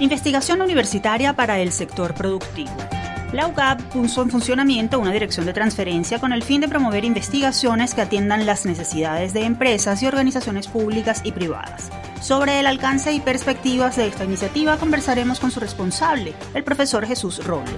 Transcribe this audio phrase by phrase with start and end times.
[0.00, 2.70] Investigación universitaria para el sector productivo.
[3.32, 7.94] La UCAP puso en funcionamiento una dirección de transferencia con el fin de promover investigaciones
[7.94, 11.90] que atiendan las necesidades de empresas y organizaciones públicas y privadas.
[12.20, 17.44] Sobre el alcance y perspectivas de esta iniciativa conversaremos con su responsable, el profesor Jesús
[17.44, 17.74] Robles.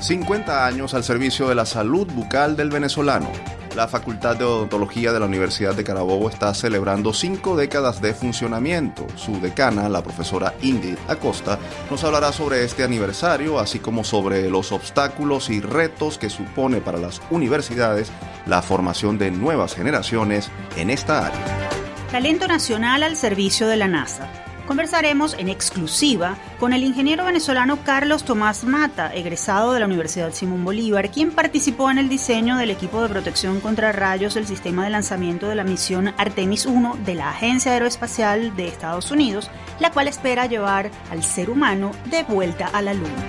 [0.00, 3.30] 50 años al servicio de la salud bucal del venezolano.
[3.74, 9.06] La Facultad de Odontología de la Universidad de Carabobo está celebrando cinco décadas de funcionamiento.
[9.16, 11.58] Su decana, la profesora Ingrid Acosta,
[11.90, 16.98] nos hablará sobre este aniversario, así como sobre los obstáculos y retos que supone para
[16.98, 18.10] las universidades
[18.46, 21.68] la formación de nuevas generaciones en esta área.
[22.10, 24.47] Talento nacional al servicio de la NASA.
[24.68, 30.62] Conversaremos en exclusiva con el ingeniero venezolano Carlos Tomás Mata, egresado de la Universidad Simón
[30.62, 34.90] Bolívar, quien participó en el diseño del equipo de protección contra rayos del sistema de
[34.90, 39.50] lanzamiento de la misión Artemis 1 de la Agencia Aeroespacial de Estados Unidos,
[39.80, 43.24] la cual espera llevar al ser humano de vuelta a la Luna.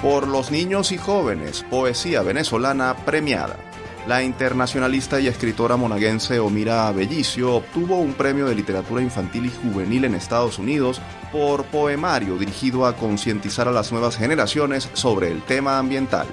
[0.00, 3.67] Por los niños y jóvenes, poesía venezolana premiada.
[4.08, 10.06] La internacionalista y escritora monaguense Omira Bellicio obtuvo un premio de literatura infantil y juvenil
[10.06, 10.98] en Estados Unidos
[11.30, 16.26] por poemario dirigido a concientizar a las nuevas generaciones sobre el tema ambiental.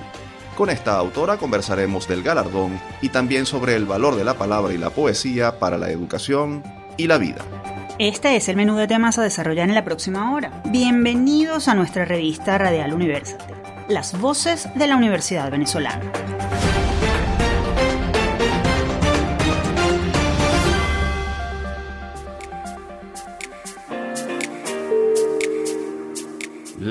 [0.56, 4.78] Con esta autora conversaremos del galardón y también sobre el valor de la palabra y
[4.78, 6.64] la poesía para la educación
[6.96, 7.44] y la vida.
[8.00, 10.64] Este es el menú de temas a desarrollar en la próxima hora.
[10.64, 13.44] Bienvenidos a nuestra revista Radial University,
[13.90, 16.00] las voces de la Universidad Venezolana.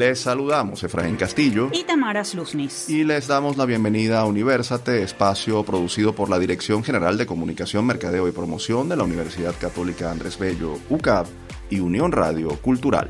[0.05, 2.91] Les saludamos Efraín Castillo y Tamara Sluznis.
[2.91, 7.87] Y les damos la bienvenida a Universate, espacio producido por la Dirección General de Comunicación,
[7.87, 11.27] Mercadeo y Promoción de la Universidad Católica Andrés Bello, UCAP
[11.71, 13.09] y Unión Radio Cultural.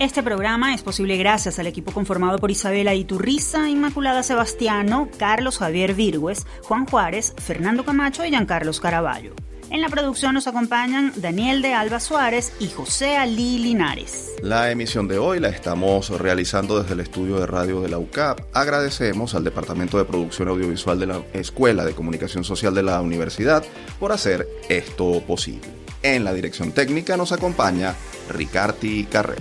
[0.00, 5.94] Este programa es posible gracias al equipo conformado por Isabela Iturriza, Inmaculada Sebastiano, Carlos Javier
[5.94, 9.32] Virgües, Juan Juárez, Fernando Camacho y Giancarlos Caraballo.
[9.72, 14.34] En la producción nos acompañan Daniel de Alba Suárez y José Ali Linares.
[14.42, 18.38] La emisión de hoy la estamos realizando desde el estudio de radio de la UCAP.
[18.52, 23.64] Agradecemos al Departamento de Producción Audiovisual de la Escuela de Comunicación Social de la Universidad
[23.98, 25.68] por hacer esto posible.
[26.02, 27.94] En la dirección técnica nos acompaña
[28.28, 29.40] Ricardi Carrera.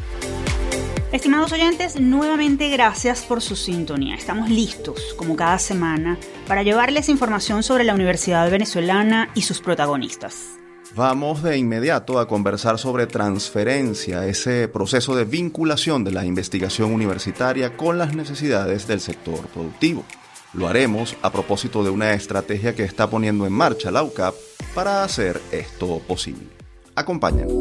[1.12, 4.16] Estimados oyentes, nuevamente gracias por su sintonía.
[4.16, 6.18] Estamos listos, como cada semana,
[6.48, 10.52] para llevarles información sobre la Universidad Venezolana y sus protagonistas.
[10.96, 17.76] Vamos de inmediato a conversar sobre transferencia, ese proceso de vinculación de la investigación universitaria
[17.76, 20.06] con las necesidades del sector productivo.
[20.54, 24.34] Lo haremos a propósito de una estrategia que está poniendo en marcha la UCAP
[24.74, 26.48] para hacer esto posible.
[26.96, 27.52] Acompáñanos.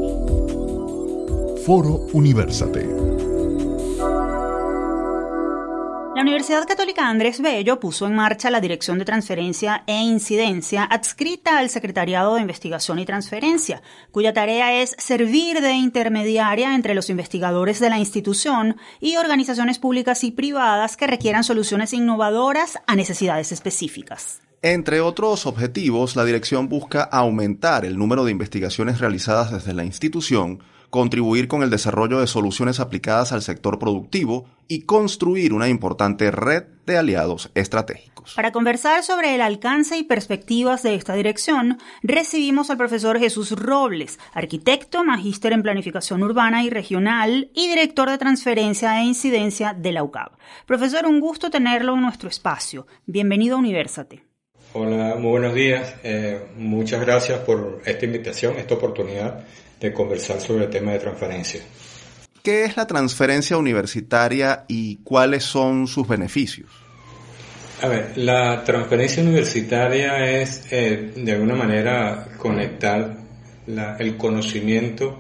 [1.67, 3.10] Foro Universate.
[6.21, 11.57] La Universidad Católica Andrés Bello puso en marcha la Dirección de Transferencia e Incidencia adscrita
[11.57, 17.81] al Secretariado de Investigación y Transferencia, cuya tarea es servir de intermediaria entre los investigadores
[17.81, 24.43] de la institución y organizaciones públicas y privadas que requieran soluciones innovadoras a necesidades específicas.
[24.61, 30.63] Entre otros objetivos, la dirección busca aumentar el número de investigaciones realizadas desde la institución,
[30.91, 36.65] contribuir con el desarrollo de soluciones aplicadas al sector productivo y construir una importante red
[36.87, 38.35] de aliados estratégicos.
[38.35, 44.19] Para conversar sobre el alcance y perspectivas de esta dirección, recibimos al profesor Jesús Robles,
[44.35, 50.03] arquitecto, magíster en planificación urbana y regional y director de transferencia e incidencia de la
[50.03, 50.33] UCAB.
[50.67, 52.87] Profesor, un gusto tenerlo en nuestro espacio.
[53.07, 54.25] Bienvenido a Universate.
[54.73, 55.95] Hola, muy buenos días.
[56.05, 59.45] Eh, muchas gracias por esta invitación, esta oportunidad
[59.81, 61.61] de conversar sobre el tema de transferencia.
[62.43, 66.71] ¿Qué es la transferencia universitaria y cuáles son sus beneficios?
[67.83, 73.17] A ver, la transferencia universitaria es eh, de alguna manera conectar
[73.99, 75.19] el conocimiento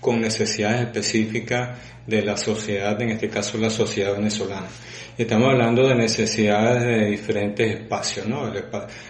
[0.00, 1.70] con necesidades específicas
[2.06, 4.68] de la sociedad, en este caso la sociedad venezolana.
[5.18, 8.52] Estamos hablando de necesidades de diferentes espacios, ¿no?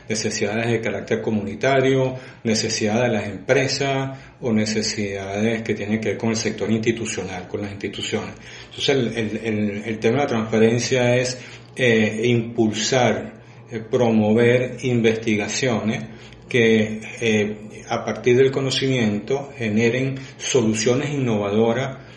[0.09, 6.31] Necesidades de carácter comunitario, necesidades de las empresas o necesidades que tienen que ver con
[6.31, 8.31] el sector institucional, con las instituciones.
[8.71, 11.39] Entonces el, el, tema de la transparencia es
[11.77, 16.05] eh, impulsar, eh, promover investigaciones
[16.49, 22.09] que eh, a partir del conocimiento generen soluciones innovadoras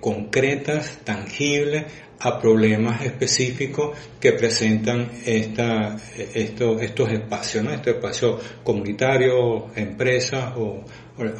[0.00, 1.84] concretas, tangibles,
[2.24, 5.96] a problemas específicos que presentan esta,
[6.34, 7.72] estos, estos espacios, ¿no?
[7.72, 10.84] Estos espacios comunitarios, empresas o,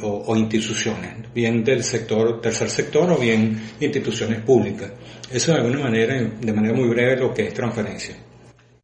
[0.01, 4.91] o, instituciones, bien del sector, tercer sector o bien instituciones públicas.
[5.31, 8.15] Eso de alguna manera, de manera muy breve, lo que es transferencia.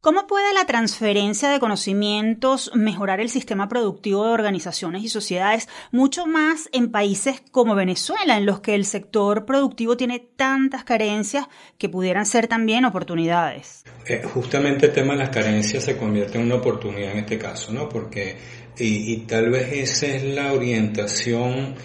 [0.02, 6.26] ¿Cómo puede la transferencia de conocimientos mejorar el sistema productivo de organizaciones y sociedades, mucho
[6.26, 11.48] más en países como Venezuela, en los que el sector productivo tiene tantas carencias
[11.78, 13.84] que pudieran ser también oportunidades?
[14.08, 17.74] Eh, justamente el tema de las carencias se convierte en una oportunidad en este caso,
[17.74, 17.90] ¿no?
[17.90, 18.38] Porque,
[18.78, 21.76] y, y tal vez esa es la orientación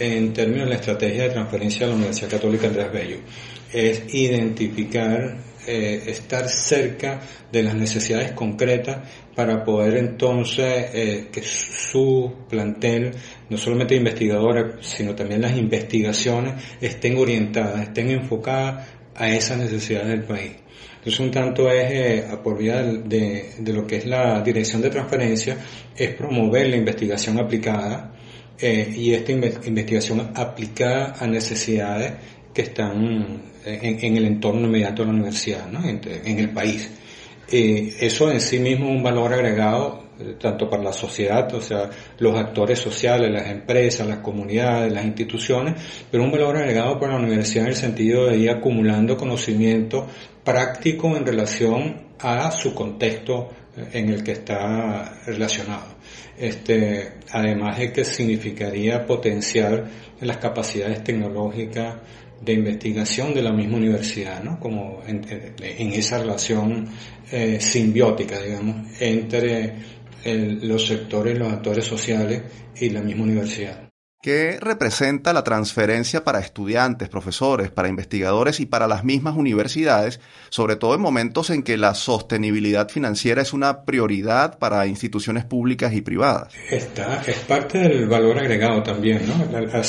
[0.00, 3.16] en términos de la estrategia de transferencia de la Universidad Católica Andrés Bello,
[3.72, 7.20] es identificar eh, estar cerca
[7.50, 8.98] de las necesidades concretas
[9.34, 13.12] para poder entonces eh, que su plantel,
[13.48, 20.24] no solamente investigadores, sino también las investigaciones, estén orientadas, estén enfocadas a esas necesidades del
[20.24, 20.52] país.
[20.98, 24.90] Entonces, un tanto es, eh, por vía de, de, lo que es la dirección de
[24.90, 25.56] transferencia,
[25.96, 28.10] es promover la investigación aplicada
[28.60, 32.12] y esta investigación aplicada a necesidades
[32.54, 35.82] que están en, el entorno inmediato de la universidad, ¿no?
[35.84, 36.90] en, el país.
[37.50, 41.60] Eh, eso en sí mismo es un valor agregado eh, tanto para la sociedad, o
[41.60, 45.74] sea, los actores sociales, las empresas, las comunidades, las instituciones,
[46.10, 50.06] pero un valor agregado para la universidad en el sentido de ir acumulando conocimiento
[50.44, 55.94] práctico en relación a su contexto eh, en el que está relacionado.
[56.38, 59.84] Este, además de que significaría potenciar
[60.20, 61.96] las capacidades tecnológicas
[62.44, 64.58] de investigación de la misma universidad, ¿no?
[64.60, 65.24] Como en,
[65.92, 66.88] esa relación
[67.30, 69.74] eh, simbiótica, digamos, entre
[70.24, 72.42] los sectores, los actores sociales
[72.76, 73.84] y la misma universidad.
[74.24, 80.18] ¿Qué representa la transferencia para estudiantes, profesores, para investigadores y para las mismas universidades,
[80.48, 85.92] sobre todo en momentos en que la sostenibilidad financiera es una prioridad para instituciones públicas
[85.92, 86.54] y privadas?
[86.70, 89.60] Esta es parte del valor agregado también, ¿no?
[89.60, 89.84] La,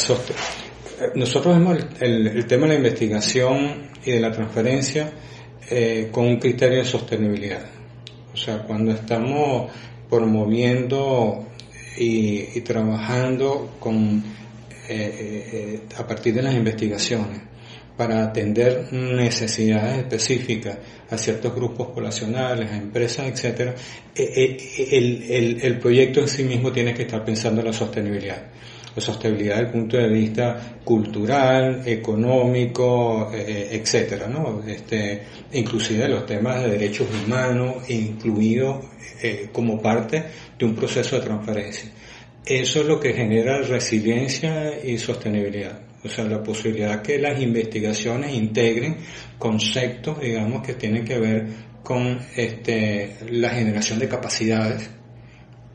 [1.15, 5.11] nosotros vemos el, tema de la investigación y de la transferencia
[5.69, 7.65] eh, con un criterio de sostenibilidad.
[8.33, 9.71] O sea, cuando estamos
[10.09, 11.47] promoviendo
[11.97, 14.23] y, trabajando con,
[14.89, 17.41] eh, eh, a partir de las investigaciones
[17.95, 20.77] para atender necesidades específicas
[21.09, 23.73] a ciertos grupos poblacionales, a empresas, etcétera,
[24.13, 28.43] el, el, el proyecto en sí mismo tiene que estar pensando en la sostenibilidad
[28.95, 34.63] la sostenibilidad desde el punto de vista cultural, económico, eh, etcétera, ¿no?
[34.65, 38.85] Este, inclusive los temas de derechos humanos, incluidos
[39.21, 40.23] eh, como parte
[40.57, 41.89] de un proceso de transferencia.
[42.45, 45.79] Eso es lo que genera resiliencia y sostenibilidad.
[46.03, 48.97] O sea, la posibilidad que las investigaciones integren
[49.39, 51.47] conceptos, digamos, que tienen que ver
[51.81, 54.89] con este, la generación de capacidades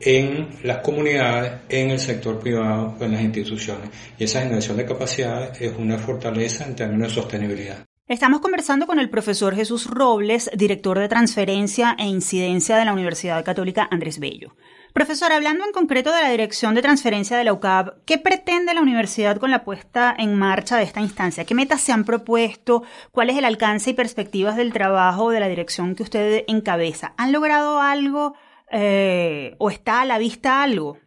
[0.03, 3.89] en las comunidades, en el sector privado en las instituciones.
[4.17, 7.85] Y esa generación de capacidades es una fortaleza en términos de sostenibilidad.
[8.07, 13.45] Estamos conversando con el profesor Jesús Robles, director de transferencia e incidencia de la Universidad
[13.45, 14.53] Católica Andrés Bello.
[14.93, 18.81] Profesor, hablando en concreto de la dirección de transferencia de la UCAP, ¿qué pretende la
[18.81, 21.45] universidad con la puesta en marcha de esta instancia?
[21.45, 22.83] ¿Qué metas se han propuesto?
[23.13, 27.13] ¿Cuál es el alcance y perspectivas del trabajo de la dirección que usted encabeza?
[27.15, 28.35] ¿Han logrado algo?
[28.71, 30.97] Eh, o está a la vista algo?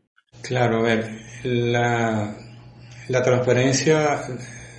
[0.42, 1.10] Claro, a ver,
[1.44, 2.36] la,
[3.08, 4.20] la transferencia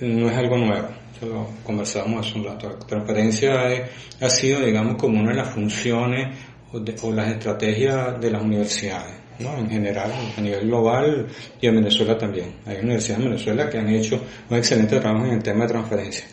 [0.00, 0.88] no es algo nuevo,
[1.22, 2.68] lo conversábamos hace un rato.
[2.68, 3.88] La transferencia
[4.20, 6.36] ha sido, digamos, como una de las funciones
[6.72, 9.14] o, las estrategias de las universidades.
[9.38, 9.54] ¿no?
[9.58, 11.26] en general, a nivel global
[11.60, 12.54] y en Venezuela también.
[12.64, 16.24] Hay universidades en Venezuela que han hecho un excelente trabajo en el tema de transferencia.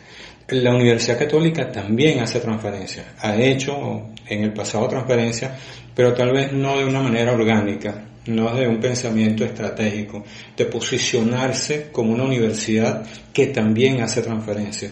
[0.48, 5.56] La Universidad Católica también hace transferencia, ha hecho en el pasado transferencia,
[5.94, 10.22] pero tal vez no de una manera orgánica, no de un pensamiento estratégico,
[10.54, 14.90] de posicionarse como una universidad que también hace transferencia.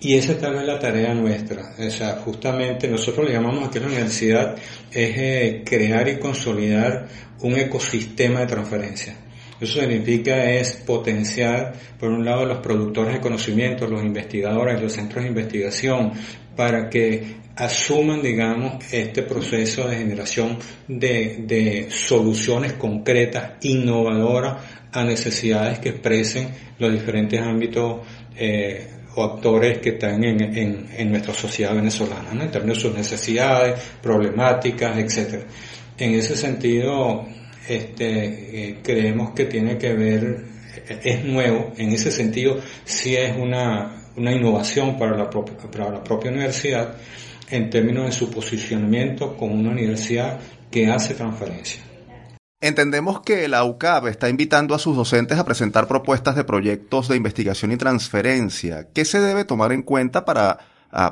[0.00, 1.74] Y esa es tal vez la tarea nuestra.
[1.78, 4.56] O sea, justamente nosotros le llamamos aquí a la universidad
[4.90, 7.06] es eh, crear y consolidar
[7.40, 9.14] un ecosistema de transferencia.
[9.60, 15.24] Eso significa es potenciar, por un lado, los productores de conocimiento, los investigadores, los centros
[15.24, 16.12] de investigación,
[16.54, 24.58] para que asuman, digamos, este proceso de generación de, de soluciones concretas, innovadoras
[24.92, 28.86] a necesidades que expresen los diferentes ámbitos eh,
[29.16, 32.44] o actores que están en, en, en nuestra sociedad venezolana, ¿no?
[32.44, 35.42] en términos de sus necesidades, problemáticas, etc.
[35.98, 37.26] En ese sentido,
[37.68, 40.44] este, eh, creemos que tiene que ver,
[41.02, 46.02] es nuevo, en ese sentido sí es una, una innovación para la, propia, para la
[46.02, 46.94] propia universidad
[47.50, 51.82] en términos de su posicionamiento como una universidad que hace transferencia.
[52.60, 57.16] Entendemos que la UCAP está invitando a sus docentes a presentar propuestas de proyectos de
[57.16, 58.88] investigación y transferencia.
[58.92, 60.58] ¿Qué se debe tomar en cuenta para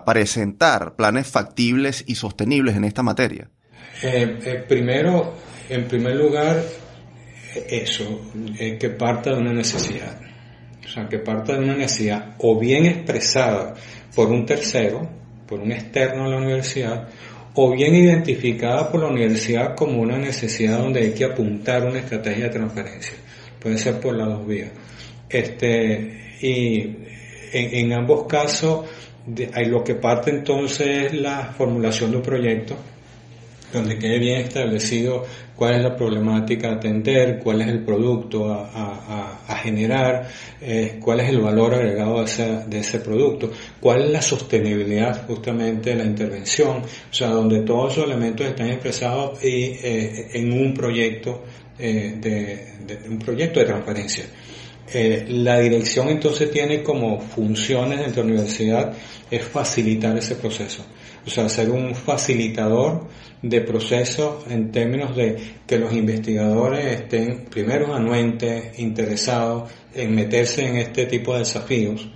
[0.05, 3.49] presentar planes factibles y sostenibles en esta materia?
[4.03, 5.35] Eh, eh, primero,
[5.69, 6.63] en primer lugar,
[7.69, 8.21] eso,
[8.59, 10.21] eh, que parta de una necesidad.
[10.85, 13.75] O sea, que parta de una necesidad o bien expresada
[14.15, 15.09] por un tercero,
[15.47, 17.09] por un externo a la universidad,
[17.55, 22.45] o bien identificada por la universidad como una necesidad donde hay que apuntar una estrategia
[22.45, 23.15] de transferencia.
[23.59, 24.71] Puede ser por las dos vías.
[25.29, 26.97] Este, y
[27.53, 28.87] en, ambos casos,
[29.67, 32.77] lo que parte entonces es la formulación de un proyecto
[33.73, 35.25] donde quede bien establecido
[35.57, 40.29] cuál es la problemática a atender, cuál es el producto a, generar,
[40.61, 45.27] eh, cuál es el valor agregado de ese, de ese, producto, cuál es la sostenibilidad
[45.27, 50.53] justamente de la intervención, o sea, donde todos esos elementos están expresados y, eh, en
[50.53, 51.43] un proyecto,
[51.79, 54.25] eh, de, un proyecto de transparencia.
[55.29, 58.93] la dirección entonces tiene como funciones dentro de la universidad
[59.29, 60.85] es facilitar ese proceso
[61.27, 63.09] o sea, ser un facilitador
[63.43, 70.77] de procesos en términos de que los investigadores estén primero anuentes, interesados en meterse en
[70.77, 72.09] este tipo de desafíos,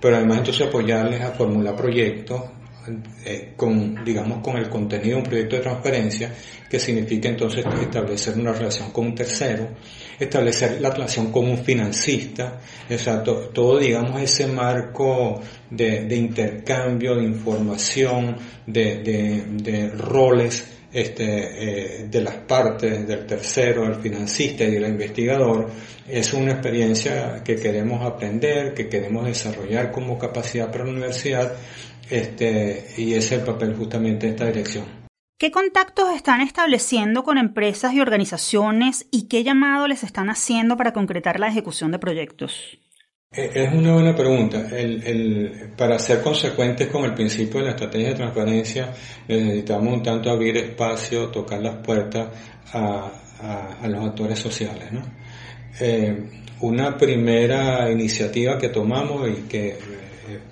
[0.00, 2.42] pero además entonces apoyarles a formular proyectos
[3.24, 6.34] eh, con, digamos, con el contenido de un proyecto de transferencia,
[6.68, 9.68] que significa entonces establecer una relación con un tercero,
[10.20, 18.36] establecer la relación con un financista, exacto, todo, digamos, ese marco de, intercambio, de información,
[18.66, 25.70] de, roles, este, eh, de las partes del tercero, del financista y del investigador,
[26.06, 31.52] es una experiencia que queremos aprender, que queremos desarrollar como capacidad para la universidad
[32.10, 34.99] este, y ese es el papel justamente de esta dirección.
[35.40, 40.92] ¿Qué contactos están estableciendo con empresas y organizaciones y qué llamado les están haciendo para
[40.92, 42.78] concretar la ejecución de proyectos?
[43.32, 44.68] Eh, es una buena pregunta.
[45.78, 48.92] para ser consecuentes con el principio de la estrategia de transparencia,
[49.28, 52.28] necesitamos un tanto abrir espacio, tocar las puertas
[52.74, 53.10] a,
[53.88, 54.90] los actores sociales.
[55.80, 56.22] Eh,
[56.60, 59.78] una primera iniciativa que tomamos y que eh,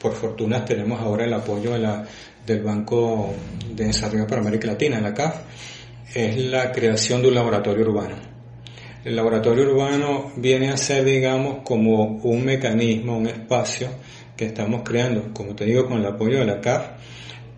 [0.01, 2.05] por fortuna tenemos ahora el apoyo de la,
[2.49, 3.35] del Banco
[3.75, 5.37] de Desarrollo para América Latina, la CAF,
[6.15, 8.17] es la creación de un laboratorio urbano.
[9.05, 13.89] El laboratorio urbano viene a ser, digamos, como un mecanismo, un espacio
[14.37, 16.87] que estamos creando, como te digo, con el apoyo de la CAF,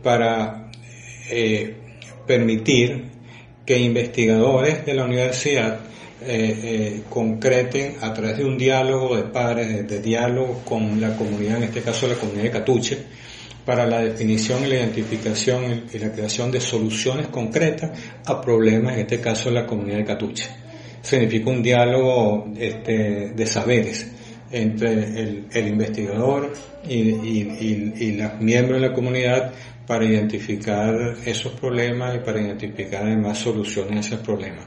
[0.03, 0.71] para
[1.31, 1.77] eh,
[2.27, 3.05] permitir
[3.65, 5.79] que investigadores de la universidad
[6.23, 11.59] eh, eh, concreten a través de un diálogo de padres, de, diálogo con la comunidad,
[11.59, 12.99] en este caso la comunidad de Catuche,
[13.71, 17.93] para la definición y la identificación y la creación de soluciones concretas
[18.27, 20.49] a problemas, en este caso la comunidad de Catuche.
[21.01, 24.11] Significa un diálogo este, de saberes
[24.51, 26.53] entre el, investigador
[26.89, 29.53] y, y, los miembros de la comunidad
[29.87, 34.67] para identificar esos problemas y para identificar además soluciones a esos problemas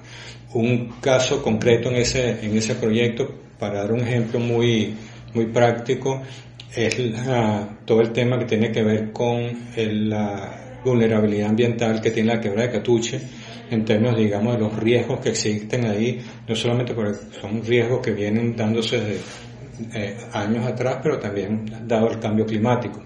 [0.53, 3.27] un caso concreto en ese, en ese proyecto,
[3.59, 4.95] para dar un ejemplo muy,
[5.33, 6.21] muy práctico,
[6.75, 6.95] es
[7.85, 12.67] todo el tema que tiene que ver con la vulnerabilidad ambiental que tiene la quebrada
[12.67, 13.21] de Catuche,
[13.69, 18.11] en términos, digamos, de los riesgos que existen ahí, no solamente porque son riesgos que
[18.11, 19.17] vienen dándose de
[19.93, 23.01] eh, años atrás, pero también dado el cambio climático.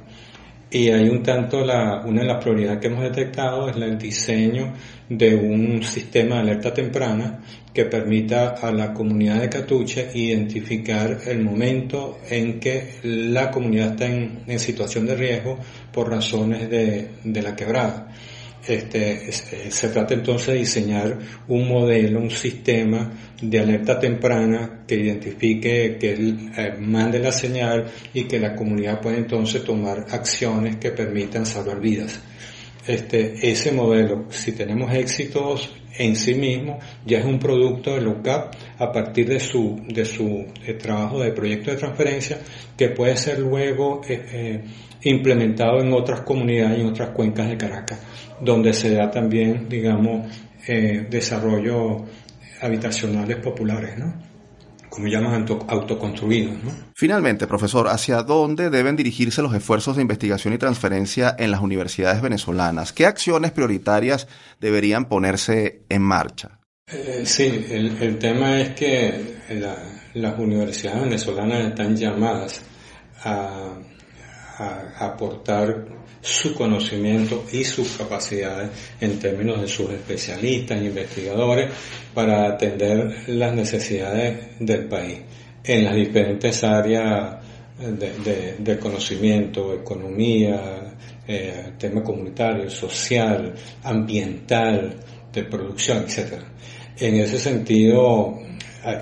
[0.69, 4.73] Y hay un tanto, la, una de las prioridades que hemos detectado es el diseño
[5.07, 7.39] de un sistema de alerta temprana
[7.77, 14.07] que permita a la comunidad de Catuche identificar el momento en que la comunidad está
[14.07, 15.59] en, situación de riesgo
[15.93, 18.07] por razones de, de la quebrada.
[18.67, 21.19] Este, eh, se trata entonces de diseñar
[21.49, 28.23] un modelo, un sistema de alerta temprana que identifique, que eh, mande la señal y
[28.23, 32.19] que la comunidad pueda entonces tomar acciones que permitan salvar vidas.
[32.87, 38.53] Este, ese modelo, si tenemos éxitos en sí mismo, ya es un producto de LOCAP
[38.79, 42.39] a partir de su, de su eh, trabajo de proyecto de transferencia
[42.77, 44.01] que puede ser luego
[45.03, 47.99] implementado en otras comunidades y en otras cuencas de Caracas
[48.39, 50.27] donde se da también, digamos,
[50.67, 52.05] eh, desarrollo
[52.61, 54.13] habitacionales populares, ¿no?
[54.89, 56.63] Como llaman autoconstruidos.
[56.63, 56.71] ¿no?
[56.95, 62.21] Finalmente, profesor, ¿hacia dónde deben dirigirse los esfuerzos de investigación y transferencia en las universidades
[62.21, 62.93] venezolanas?
[62.93, 64.27] ¿Qué acciones prioritarias
[64.59, 66.59] deberían ponerse en marcha?
[66.87, 69.37] Eh, sí, el, tema es que
[70.13, 72.61] las universidades venezolanas están llamadas
[73.23, 73.73] a
[74.99, 75.85] aportar
[76.21, 78.69] su conocimiento y sus capacidades
[78.99, 81.71] en términos de sus especialistas, investigadores,
[82.13, 85.19] para atender las necesidades del país
[85.63, 87.37] en las diferentes áreas
[87.79, 90.95] de, conocimiento, economía,
[91.27, 94.95] eh, tema comunitario, social, ambiental,
[95.31, 96.41] de producción, etc.
[96.97, 98.39] En ese sentido,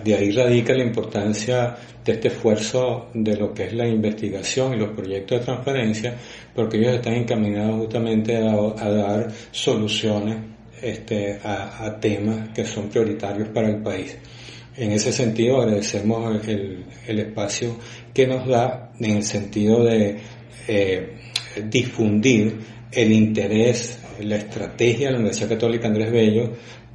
[0.04, 4.78] de ahí radica la importancia de este esfuerzo de lo que es la investigación y
[4.78, 6.16] los proyectos de transferencia,
[6.56, 10.38] porque ellos están encaminados justamente a, dar soluciones
[10.82, 14.18] este, a, temas que son prioritarios para el país.
[14.78, 17.78] En ese sentido, agradecemos el, espacio
[18.14, 20.18] que nos da en el sentido de
[20.68, 21.18] eh,
[21.70, 22.58] difundir
[22.92, 26.52] el interés, la estrategia de la Universidad Católica Andrés Bello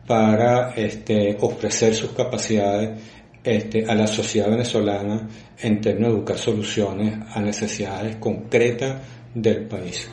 [0.06, 2.98] para este, ofrecer sus capacidades
[3.42, 8.96] este, a la sociedad venezolana en términos de buscar soluciones a necesidades concretas
[9.34, 10.08] del país.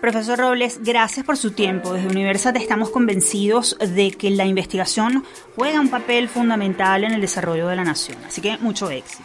[0.00, 1.92] Profesor Robles, gracias por su tiempo.
[1.92, 7.68] Desde Universat estamos convencidos de que la investigación juega un papel fundamental en el desarrollo
[7.68, 8.16] de la nación.
[8.26, 9.24] Así que mucho éxito.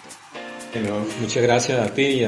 [1.21, 2.25] muchas gracias a ti y,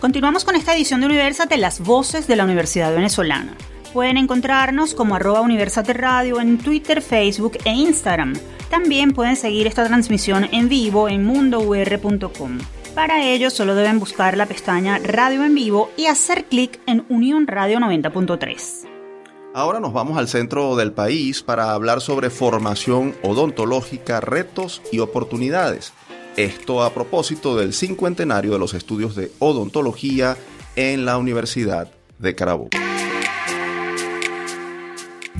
[0.00, 3.54] Continuamos con esta edición de Universate, las voces de la Universidad Venezolana.
[3.92, 8.34] Pueden encontrarnos como arroba Universate Radio en Twitter, Facebook e Instagram.
[8.70, 12.58] También pueden seguir esta transmisión en vivo en mundour.com.
[12.94, 17.48] Para ello solo deben buscar la pestaña Radio en vivo y hacer clic en Unión
[17.48, 18.86] Radio 90.3.
[19.54, 25.92] Ahora nos vamos al centro del país para hablar sobre formación odontológica, retos y oportunidades.
[26.36, 30.36] Esto a propósito del cincuentenario de los estudios de odontología
[30.76, 32.70] en la Universidad de Carabobo.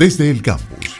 [0.00, 0.96] Desde el campus.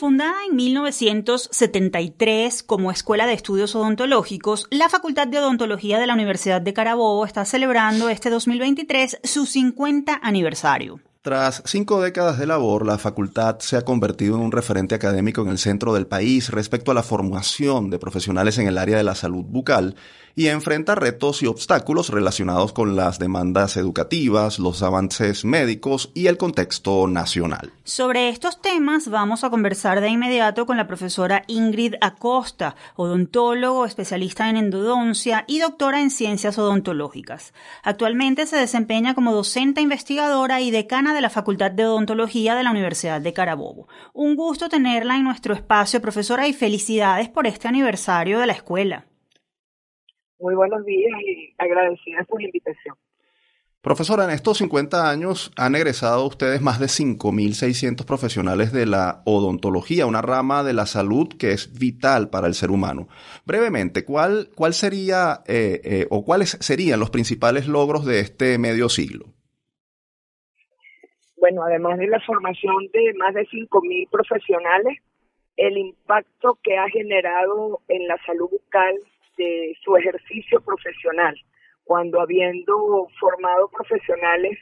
[0.00, 6.62] Fundada en 1973 como Escuela de Estudios Odontológicos, la Facultad de Odontología de la Universidad
[6.62, 11.00] de Carabobo está celebrando este 2023 su 50 aniversario.
[11.20, 15.50] Tras cinco décadas de labor, la facultad se ha convertido en un referente académico en
[15.50, 19.14] el centro del país respecto a la formación de profesionales en el área de la
[19.14, 19.96] salud bucal
[20.34, 26.36] y enfrenta retos y obstáculos relacionados con las demandas educativas, los avances médicos y el
[26.36, 27.72] contexto nacional.
[27.84, 34.48] Sobre estos temas vamos a conversar de inmediato con la profesora Ingrid Acosta, odontólogo, especialista
[34.48, 37.52] en endodoncia y doctora en ciencias odontológicas.
[37.82, 42.70] Actualmente se desempeña como docente investigadora y decana de la Facultad de Odontología de la
[42.70, 43.88] Universidad de Carabobo.
[44.12, 49.06] Un gusto tenerla en nuestro espacio, profesora, y felicidades por este aniversario de la escuela.
[50.42, 52.96] Muy buenos días y agradecida por la invitación.
[53.80, 60.04] Profesora, en estos 50 años han egresado ustedes más de 5.600 profesionales de la odontología,
[60.04, 63.06] una rama de la salud que es vital para el ser humano.
[63.46, 68.88] Brevemente, ¿cuál, cuál sería eh, eh, o cuáles serían los principales logros de este medio
[68.88, 69.26] siglo?
[71.36, 74.98] Bueno, además de la formación de más de 5.000 profesionales,
[75.56, 78.96] el impacto que ha generado en la salud bucal
[79.36, 81.34] de su ejercicio profesional,
[81.84, 84.58] cuando habiendo formado profesionales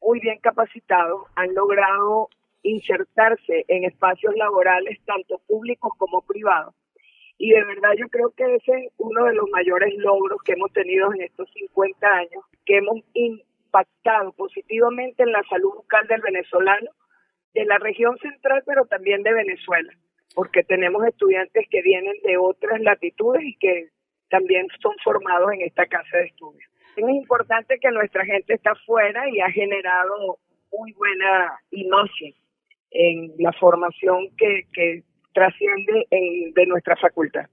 [0.00, 2.28] muy bien capacitados, han logrado
[2.62, 6.74] insertarse en espacios laborales tanto públicos como privados.
[7.38, 10.72] Y de verdad yo creo que ese es uno de los mayores logros que hemos
[10.72, 16.90] tenido en estos 50 años, que hemos impactado positivamente en la salud bucal del venezolano,
[17.54, 19.92] de la región central, pero también de Venezuela,
[20.34, 23.90] porque tenemos estudiantes que vienen de otras latitudes y que
[24.34, 26.68] también son formados en esta casa de estudios.
[26.96, 30.38] Es importante que nuestra gente está afuera y ha generado
[30.72, 32.34] muy buena imagen
[32.90, 37.46] en la formación que, trasciende de nuestra facultad.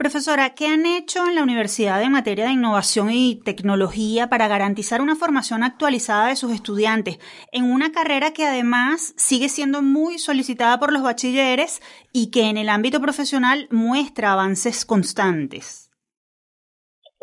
[0.00, 5.02] Profesora, ¿qué han hecho en la universidad en materia de innovación y tecnología para garantizar
[5.02, 7.18] una formación actualizada de sus estudiantes
[7.52, 11.82] en una carrera que además sigue siendo muy solicitada por los bachilleres
[12.14, 15.90] y que en el ámbito profesional muestra avances constantes?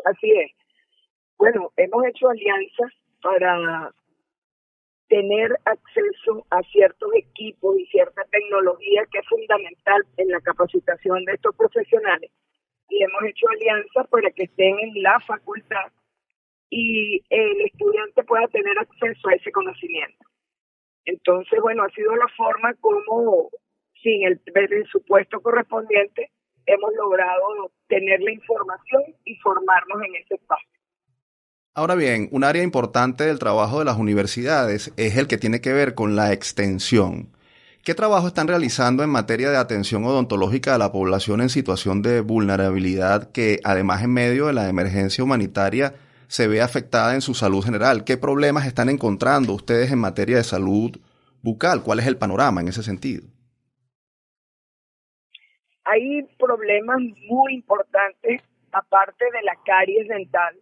[0.04, 0.52] Así es.
[1.36, 3.92] Bueno, hemos hecho alianzas para
[5.08, 11.32] tener acceso a ciertos equipos y cierta tecnología que es fundamental en la capacitación de
[11.32, 12.30] estos profesionales.
[12.88, 15.92] Y hemos hecho alianzas para que estén en la facultad
[16.70, 20.24] y el estudiante pueda tener acceso a ese conocimiento.
[21.04, 23.50] Entonces, bueno, ha sido la forma como,
[24.02, 26.30] sin el presupuesto correspondiente,
[26.66, 30.68] hemos logrado tener la información y formarnos en ese espacio.
[31.74, 35.72] Ahora bien, un área importante del trabajo de las universidades es el que tiene que
[35.72, 37.30] ver con la extensión.
[37.88, 42.20] ¿Qué trabajo están realizando en materia de atención odontológica a la población en situación de
[42.20, 45.94] vulnerabilidad que, además en medio de la emergencia humanitaria,
[46.26, 48.04] se ve afectada en su salud general.
[48.04, 51.00] ¿Qué problemas están encontrando ustedes en materia de salud
[51.42, 51.82] bucal?
[51.82, 53.26] ¿Cuál es el panorama en ese sentido?
[55.84, 60.60] Hay problemas muy importantes, aparte de la caries dental,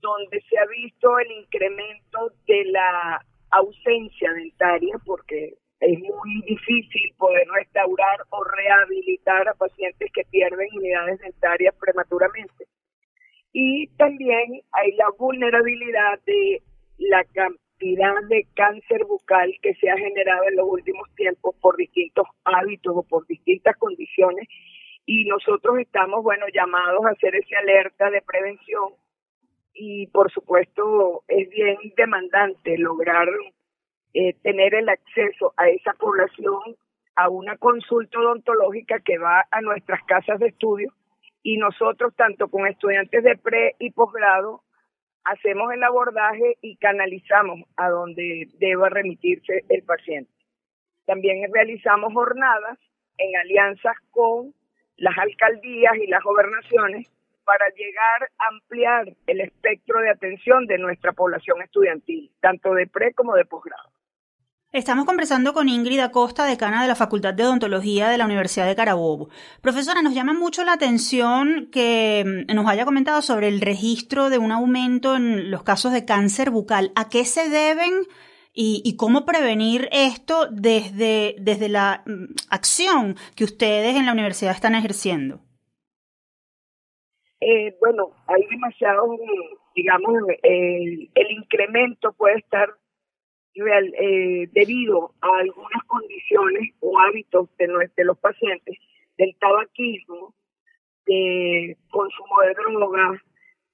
[0.00, 7.46] donde se ha visto el incremento de la ausencia dentaria, porque es muy difícil poder
[7.54, 12.66] restaurar o rehabilitar a pacientes que pierden unidades dentarias prematuramente.
[13.52, 16.62] Y también hay la vulnerabilidad de
[16.98, 22.26] la cantidad de cáncer bucal que se ha generado en los últimos tiempos por distintos
[22.44, 24.48] hábitos o por distintas condiciones.
[25.04, 28.94] Y nosotros estamos, bueno, llamados a hacer esa alerta de prevención.
[29.74, 33.28] Y por supuesto es bien demandante lograr
[34.18, 36.74] eh, tener el acceso a esa población
[37.16, 40.90] a una consulta odontológica que va a nuestras casas de estudio
[41.42, 44.62] y nosotros, tanto con estudiantes de pre y posgrado,
[45.24, 50.32] hacemos el abordaje y canalizamos a donde deba remitirse el paciente.
[51.04, 52.78] También realizamos jornadas
[53.18, 54.54] en alianzas con
[54.96, 57.06] las alcaldías y las gobernaciones
[57.44, 63.12] para llegar a ampliar el espectro de atención de nuestra población estudiantil, tanto de pre
[63.12, 63.90] como de posgrado.
[64.76, 68.76] Estamos conversando con Ingrid Acosta, decana de la Facultad de Odontología de la Universidad de
[68.76, 69.30] Carabobo.
[69.62, 74.36] Profesora, nos llama mucho la atención que mm, nos haya comentado sobre el registro de
[74.36, 76.92] un aumento en los casos de cáncer bucal.
[76.94, 78.02] ¿A qué se deben
[78.52, 84.74] y, cómo prevenir esto desde, desde la mm, acción que ustedes en la universidad están
[84.74, 85.40] ejerciendo?
[87.40, 89.08] Eh, bueno, hay demasiado,
[89.74, 90.12] digamos,
[90.42, 92.68] el, el incremento puede estar
[93.56, 98.76] eh, debido a algunas condiciones o hábitos de, de los pacientes,
[99.18, 100.34] del tabaquismo,
[101.06, 103.20] de consumo de drogas,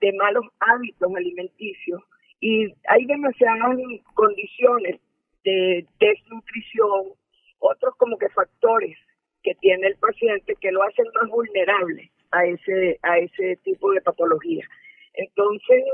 [0.01, 2.03] de malos hábitos alimenticios,
[2.41, 3.77] y hay demasiadas
[4.15, 5.01] condiciones
[5.45, 7.13] de desnutrición,
[7.59, 8.97] otros como que factores
[9.43, 14.01] que tiene el paciente que lo hacen más vulnerable a ese a ese tipo de
[14.01, 14.67] patología.
[15.15, 15.85] Entonces,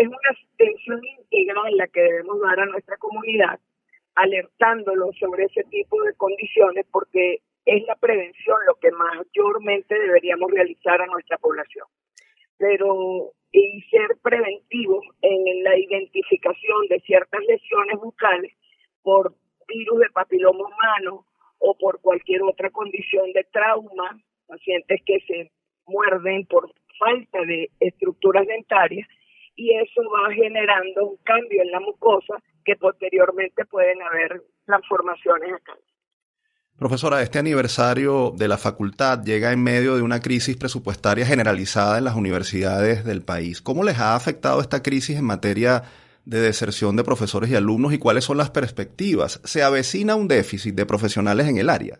[0.00, 0.18] es una
[0.54, 3.58] atención integral la que debemos dar a nuestra comunidad,
[4.14, 11.00] alertándolo sobre ese tipo de condiciones, porque es la prevención lo que mayormente deberíamos realizar
[11.00, 11.86] a nuestra población.
[12.58, 18.52] Pero y ser preventivos en la identificación de ciertas lesiones bucales
[19.02, 19.34] por
[19.66, 21.24] virus de papiloma humano
[21.58, 25.50] o por cualquier otra condición de trauma, pacientes que se
[25.86, 29.08] muerden por falta de estructuras dentarias,
[29.56, 35.72] y eso va generando un cambio en la mucosa que posteriormente pueden haber transformaciones acá.
[36.78, 42.04] Profesora, este aniversario de la facultad llega en medio de una crisis presupuestaria generalizada en
[42.04, 43.62] las universidades del país.
[43.62, 45.84] ¿Cómo les ha afectado esta crisis en materia
[46.26, 49.40] de deserción de profesores y alumnos y cuáles son las perspectivas?
[49.44, 51.98] ¿Se avecina un déficit de profesionales en el área?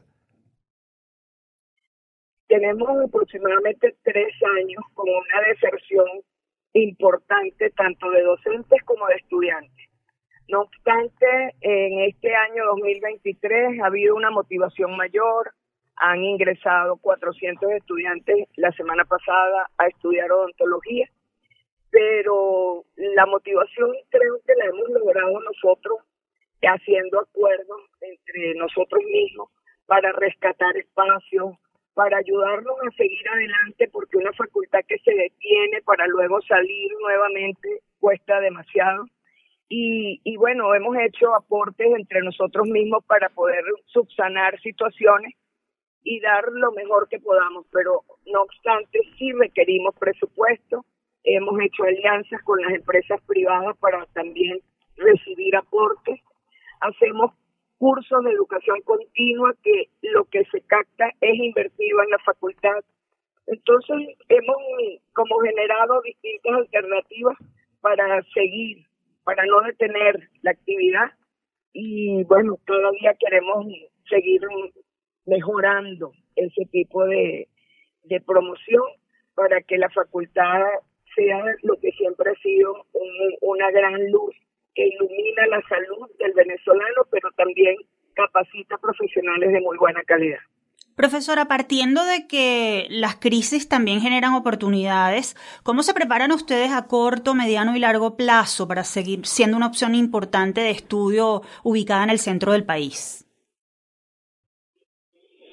[2.47, 6.07] Tenemos aproximadamente tres años con una deserción
[6.83, 9.91] importante tanto de docentes como de estudiantes.
[10.49, 11.27] No obstante,
[11.61, 15.53] en este año 2023 ha habido una motivación mayor,
[15.97, 21.09] han ingresado 400 estudiantes la semana pasada a estudiar odontología,
[21.91, 25.99] pero la motivación creo que la hemos logrado nosotros
[26.63, 29.51] haciendo acuerdos entre nosotros mismos
[29.87, 31.55] para rescatar espacios,
[31.97, 37.81] para ayudarnos a seguir adelante, porque una facultad que se detiene para luego salir nuevamente
[37.99, 39.07] cuesta demasiado.
[39.71, 45.33] Y, y bueno, hemos hecho aportes entre nosotros mismos para poder subsanar situaciones
[46.05, 50.85] y dar lo mejor que podamos, pero no obstante sí requerimos presupuesto,
[51.25, 54.59] hemos hecho alianzas con las empresas privadas para también
[54.97, 56.21] recibir aportes,
[56.83, 57.33] hacemos
[57.79, 62.85] cursos de educación continua que lo que se capta es invertido en la facultad.
[63.47, 64.57] Entonces hemos
[65.13, 67.37] como generado distintas alternativas
[67.81, 68.87] para seguir
[69.25, 71.11] para no detener la actividad
[71.73, 73.67] y bueno, todavía queremos
[74.09, 74.41] seguir
[75.27, 77.49] mejorando ese tipo de,
[78.05, 78.85] de promoción
[79.35, 80.63] para que la facultad
[81.17, 82.87] sea lo que siempre ha sido
[83.41, 84.35] una gran luz
[84.77, 87.77] que ilumina la salud del venezolano, pero también
[88.15, 90.39] capacita profesionales de muy buena calidad.
[90.95, 97.35] Profesora, partiendo de que las crisis también generan oportunidades, ¿cómo se preparan ustedes a corto,
[97.35, 102.19] mediano y largo plazo para seguir siendo una opción importante de estudio ubicada en el
[102.19, 103.27] centro del país?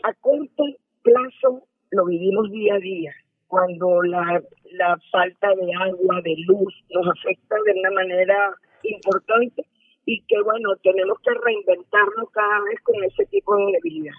[0.03, 0.63] A corto
[1.01, 3.13] plazo lo vivimos día a día,
[3.47, 8.55] cuando la, la falta de agua, de luz, nos afecta de una manera
[8.89, 9.65] importante
[10.05, 14.15] y que bueno, tenemos que reinventarnos cada vez con ese tipo de debilidad.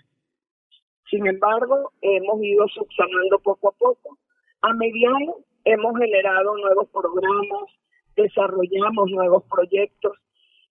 [1.10, 4.18] Sin embargo, hemos ido subsanando poco a poco.
[4.62, 7.70] A mediano hemos generado nuevos programas,
[8.16, 10.16] desarrollamos nuevos proyectos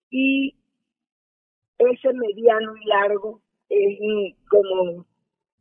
[0.09, 0.55] y
[1.77, 5.05] ese mediano y largo es como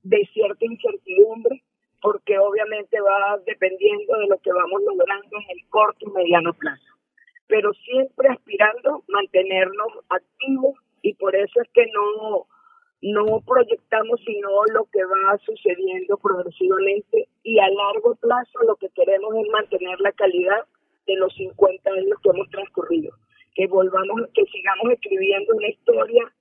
[0.03, 1.63] de cierta incertidumbre
[2.01, 6.92] porque obviamente va dependiendo de lo que vamos logrando en el corto y mediano plazo.
[7.53, 12.47] Pero siempre aspirando mantenernos activos y por eso es que no
[13.03, 19.35] no proyectamos sino lo que va sucediendo progresivamente y a largo plazo lo que queremos
[19.37, 20.65] es mantener la calidad
[21.07, 23.13] de los 50 años que hemos transcurrido,
[23.55, 26.33] que volvamos, que sigamos escribiendo una historia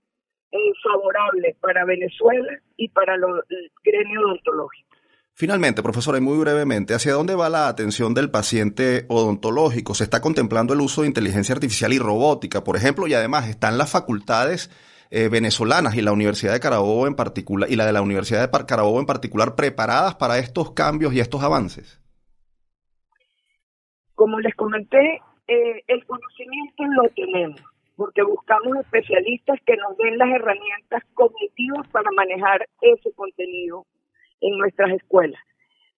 [0.53, 4.90] eh, favorable para Venezuela y para los, el gremio odontológico.
[5.33, 9.95] Finalmente, profesora, y muy brevemente, ¿hacia dónde va la atención del paciente odontológico?
[9.95, 13.07] ¿Se está contemplando el uso de inteligencia artificial y robótica, por ejemplo?
[13.07, 14.69] Y además, ¿están las facultades
[15.09, 18.65] eh, venezolanas y la Universidad de Carabobo en particular y la de la Universidad de
[18.65, 21.99] Carabobo en particular preparadas para estos cambios y estos avances?
[24.13, 27.61] Como les comenté, eh, el conocimiento lo tenemos
[27.95, 33.85] porque buscamos especialistas que nos den las herramientas cognitivas para manejar ese contenido
[34.41, 35.41] en nuestras escuelas.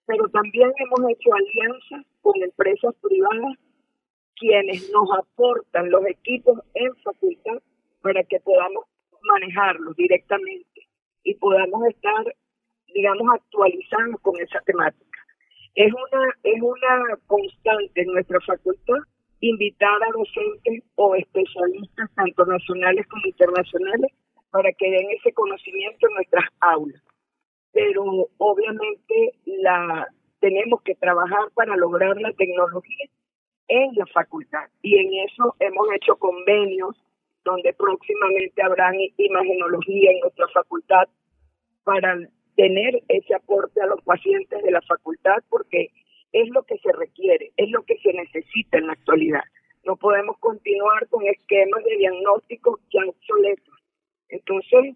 [0.06, 3.58] Pero también hemos hecho alianzas con empresas privadas
[4.36, 7.62] quienes nos aportan los equipos en facultad
[8.02, 8.86] para que podamos
[9.22, 10.88] manejarlos directamente
[11.24, 12.36] y podamos estar,
[12.94, 15.20] digamos, actualizados con esa temática.
[15.76, 19.00] Es una, es una constante en nuestra facultad
[19.40, 24.12] invitar a docentes o especialistas, tanto nacionales como internacionales,
[24.52, 27.02] para que den ese conocimiento en nuestras aulas.
[27.74, 30.08] Pero obviamente la
[30.40, 33.08] tenemos que trabajar para lograr la tecnología
[33.68, 36.96] en la facultad y en eso hemos hecho convenios
[37.44, 41.08] donde próximamente habrán imagenología en nuestra facultad
[41.84, 42.18] para
[42.56, 45.90] tener ese aporte a los pacientes de la facultad porque
[46.32, 49.44] es lo que se requiere, es lo que se necesita en la actualidad.
[49.86, 53.76] No podemos continuar con esquemas de diagnóstico ya obsoletos.
[54.30, 54.96] Entonces,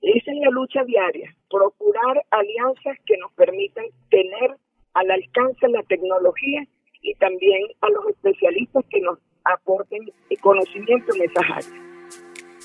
[0.00, 4.56] esa es la lucha diaria, procurar alianzas que nos permitan tener
[4.94, 6.66] al alcance la tecnología
[7.02, 11.72] y también a los especialistas que nos aporten conocimiento en esas áreas.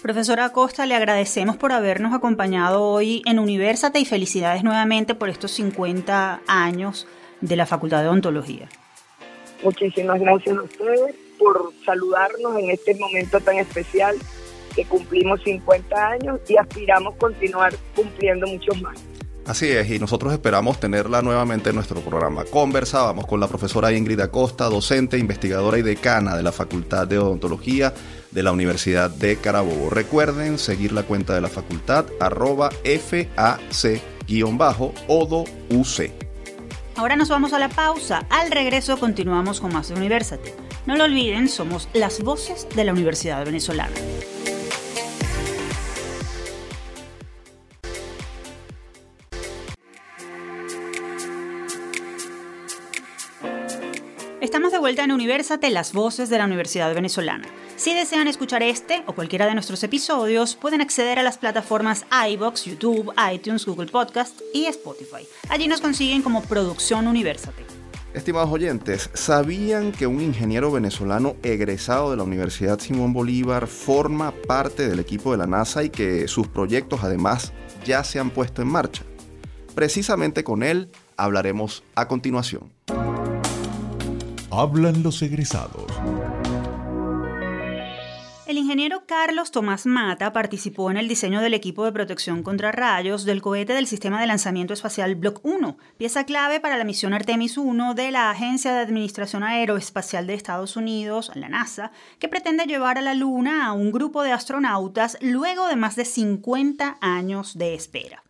[0.01, 5.51] Profesora Acosta, le agradecemos por habernos acompañado hoy en Universate y felicidades nuevamente por estos
[5.51, 7.07] 50 años
[7.39, 8.67] de la Facultad de Odontología.
[9.63, 14.15] Muchísimas gracias a ustedes por saludarnos en este momento tan especial
[14.75, 19.03] que cumplimos 50 años y aspiramos continuar cumpliendo muchos más.
[19.45, 22.45] Así es, y nosotros esperamos tenerla nuevamente en nuestro programa.
[22.45, 27.93] Conversábamos con la profesora Ingrid Acosta, docente, investigadora y decana de la Facultad de Odontología
[28.31, 29.89] de la Universidad de Carabobo.
[29.89, 33.93] Recuerden seguir la cuenta de la facultad arroba FAC-ODOUC.
[36.95, 38.25] Ahora nos vamos a la pausa.
[38.29, 40.53] Al regreso continuamos con más de Universate.
[40.85, 43.95] No lo olviden, somos las voces de la Universidad Venezolana.
[54.53, 57.47] Estamos de vuelta en Universate, las voces de la Universidad Venezolana.
[57.75, 62.65] Si desean escuchar este o cualquiera de nuestros episodios, pueden acceder a las plataformas iBox,
[62.65, 65.27] YouTube, iTunes, Google Podcast y Spotify.
[65.49, 67.65] Allí nos consiguen como Producción Universate.
[68.13, 74.87] Estimados oyentes, ¿sabían que un ingeniero venezolano egresado de la Universidad Simón Bolívar forma parte
[74.87, 77.53] del equipo de la NASA y que sus proyectos además
[77.85, 79.01] ya se han puesto en marcha?
[79.73, 82.71] Precisamente con él hablaremos a continuación.
[84.55, 85.87] Hablan los egresados.
[88.45, 93.25] El ingeniero Carlos Tomás Mata participó en el diseño del equipo de protección contra rayos
[93.25, 97.57] del cohete del sistema de lanzamiento espacial Block 1, pieza clave para la misión Artemis
[97.57, 102.99] 1 de la Agencia de Administración Aeroespacial de Estados Unidos, la NASA, que pretende llevar
[102.99, 107.73] a la Luna a un grupo de astronautas luego de más de 50 años de
[107.73, 108.22] espera.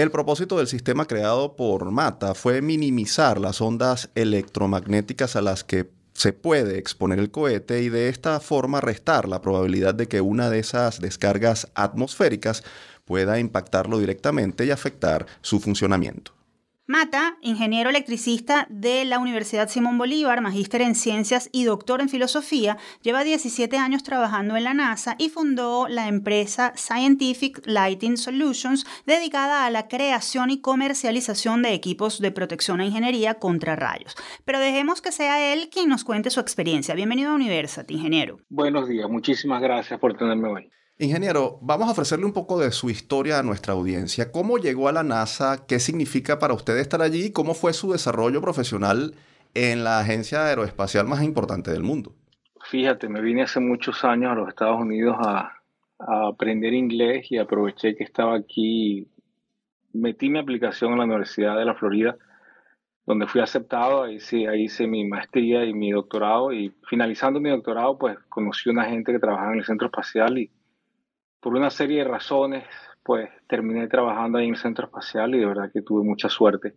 [0.00, 5.90] El propósito del sistema creado por Mata fue minimizar las ondas electromagnéticas a las que
[6.14, 10.48] se puede exponer el cohete y de esta forma restar la probabilidad de que una
[10.48, 12.64] de esas descargas atmosféricas
[13.04, 16.32] pueda impactarlo directamente y afectar su funcionamiento.
[16.90, 22.78] Mata, ingeniero electricista de la Universidad Simón Bolívar, magíster en ciencias y doctor en filosofía,
[23.00, 29.66] lleva 17 años trabajando en la NASA y fundó la empresa Scientific Lighting Solutions, dedicada
[29.66, 34.16] a la creación y comercialización de equipos de protección e ingeniería contra rayos.
[34.44, 36.96] Pero dejemos que sea él quien nos cuente su experiencia.
[36.96, 38.38] Bienvenido a Universat, ingeniero.
[38.48, 40.70] Buenos días, muchísimas gracias por tenerme hoy.
[41.02, 44.30] Ingeniero, vamos a ofrecerle un poco de su historia a nuestra audiencia.
[44.30, 45.64] ¿Cómo llegó a la NASA?
[45.66, 47.32] ¿Qué significa para usted estar allí?
[47.32, 49.14] ¿Cómo fue su desarrollo profesional
[49.54, 52.12] en la agencia aeroespacial más importante del mundo?
[52.70, 55.54] Fíjate, me vine hace muchos años a los Estados Unidos a,
[55.98, 59.08] aprender inglés y aproveché que estaba aquí.
[59.94, 62.18] Metí mi aplicación en la Universidad de la Florida,
[63.06, 64.02] donde fui aceptado.
[64.02, 66.52] Ahí hice, ahí hice mi maestría y mi doctorado.
[66.52, 70.36] Y finalizando mi doctorado, pues conocí a una gente que trabajaba en el centro espacial
[70.36, 70.50] y
[71.40, 72.64] por una serie de razones,
[73.02, 76.74] pues terminé trabajando ahí en el centro espacial y de verdad que tuve mucha suerte,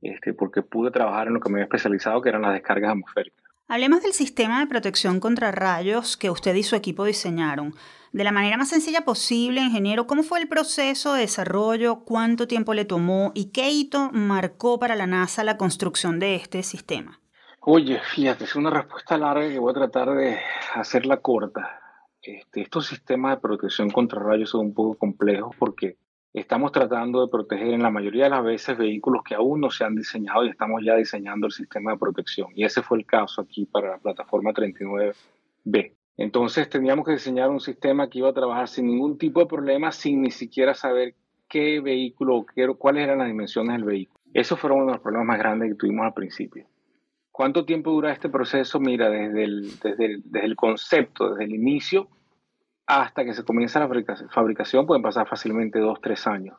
[0.00, 3.44] este, porque pude trabajar en lo que me había especializado, que eran las descargas atmosféricas.
[3.68, 7.74] Hablemos del sistema de protección contra rayos que usted y su equipo diseñaron.
[8.12, 12.04] De la manera más sencilla posible, ingeniero, ¿cómo fue el proceso de desarrollo?
[12.04, 13.32] ¿Cuánto tiempo le tomó?
[13.34, 17.20] ¿Y qué hito marcó para la NASA la construcción de este sistema?
[17.60, 20.38] Oye, fíjate, es una respuesta larga que voy a tratar de
[20.74, 21.85] hacerla corta.
[22.26, 25.96] Este, estos sistemas de protección contra rayos son un poco complejos porque
[26.34, 29.84] estamos tratando de proteger en la mayoría de las veces vehículos que aún no se
[29.84, 32.48] han diseñado y estamos ya diseñando el sistema de protección.
[32.56, 35.92] Y ese fue el caso aquí para la plataforma 39B.
[36.16, 39.92] Entonces teníamos que diseñar un sistema que iba a trabajar sin ningún tipo de problema,
[39.92, 41.14] sin ni siquiera saber
[41.48, 44.20] qué vehículo o cuáles eran las dimensiones del vehículo.
[44.34, 46.66] Esos fueron uno de los problemas más grandes que tuvimos al principio.
[47.30, 48.80] ¿Cuánto tiempo dura este proceso?
[48.80, 52.08] Mira, desde el, desde desde el concepto, desde el inicio,
[52.86, 53.88] hasta que se comienza la
[54.30, 56.56] fabricación pueden pasar fácilmente dos, tres años.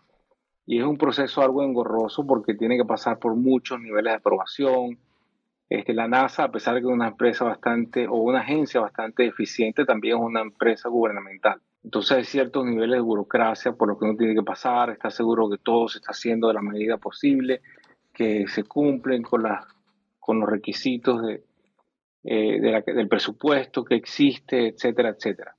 [0.65, 4.99] Y es un proceso algo engorroso porque tiene que pasar por muchos niveles de aprobación.
[5.69, 9.25] Este, la NASA, a pesar de que es una empresa bastante o una agencia bastante
[9.25, 11.61] eficiente, también es una empresa gubernamental.
[11.83, 15.49] Entonces hay ciertos niveles de burocracia por los que uno tiene que pasar, está seguro
[15.49, 17.61] que todo se está haciendo de la medida posible,
[18.13, 21.21] que se cumplen con, los requisitos
[22.23, 25.56] eh, del presupuesto que existe, etcétera, etcétera.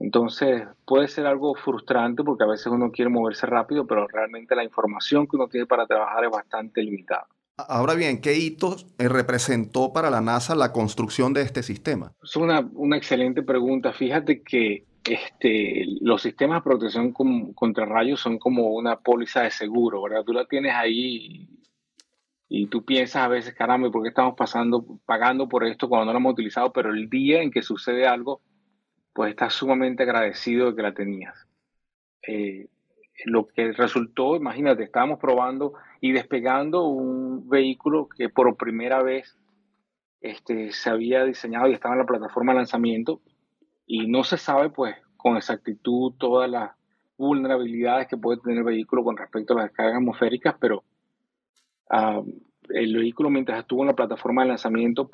[0.00, 4.64] Entonces puede ser algo frustrante porque a veces uno quiere moverse rápido, pero realmente la
[4.64, 7.26] información que uno tiene para trabajar es bastante limitada.
[7.56, 12.12] Ahora bien, ¿qué hitos eh, representó para la NASA la construcción de este sistema?
[12.22, 13.92] Es una, una excelente pregunta.
[13.92, 20.02] Fíjate que este, los sistemas de protección contra rayos son como una póliza de seguro,
[20.02, 20.22] ¿verdad?
[20.24, 21.48] Tú la tienes ahí
[22.48, 26.06] y, y tú piensas a veces, caramba, ¿por qué estamos pasando, pagando por esto cuando
[26.06, 26.72] no lo hemos utilizado?
[26.72, 28.40] Pero el día en que sucede algo,
[29.18, 31.34] pues estás sumamente agradecido de que la tenías.
[32.24, 32.68] Eh,
[33.24, 39.36] lo que resultó, imagínate, estábamos probando y despegando un vehículo que por primera vez
[40.20, 43.20] este, se había diseñado y estaba en la plataforma de lanzamiento
[43.88, 46.70] y no se sabe pues con exactitud todas las
[47.16, 50.84] vulnerabilidades que puede tener el vehículo con respecto a las descargas atmosféricas, pero
[51.90, 52.22] ah,
[52.68, 55.10] el vehículo mientras estuvo en la plataforma de lanzamiento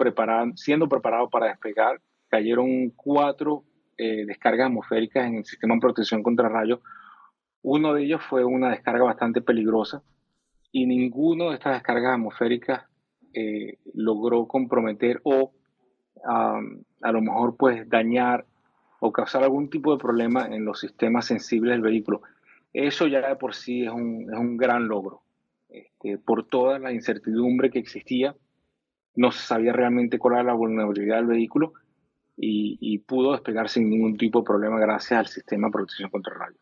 [0.57, 3.65] siendo preparado para despegar, cayeron cuatro
[3.99, 6.81] eh, descargas atmosféricas en el sistema de protección contra rayos.
[7.63, 10.03] Uno de ellos fue una descarga bastante peligrosa
[10.73, 12.83] y ninguno de estas descargas atmosféricas
[13.33, 15.53] eh, logró comprometer o
[16.25, 18.47] a lo mejor pues dañar
[19.01, 22.23] o causar algún tipo de problema en los sistemas sensibles del vehículo.
[22.73, 25.23] Eso ya de por sí es un, es un gran logro.
[25.69, 28.35] Este, por toda la incertidumbre que existía,
[29.17, 31.75] no se sabía realmente cuál era la vulnerabilidad del vehículo
[32.37, 36.61] y, pudo despegar sin ningún tipo de problema gracias al sistema de protección contra rayos.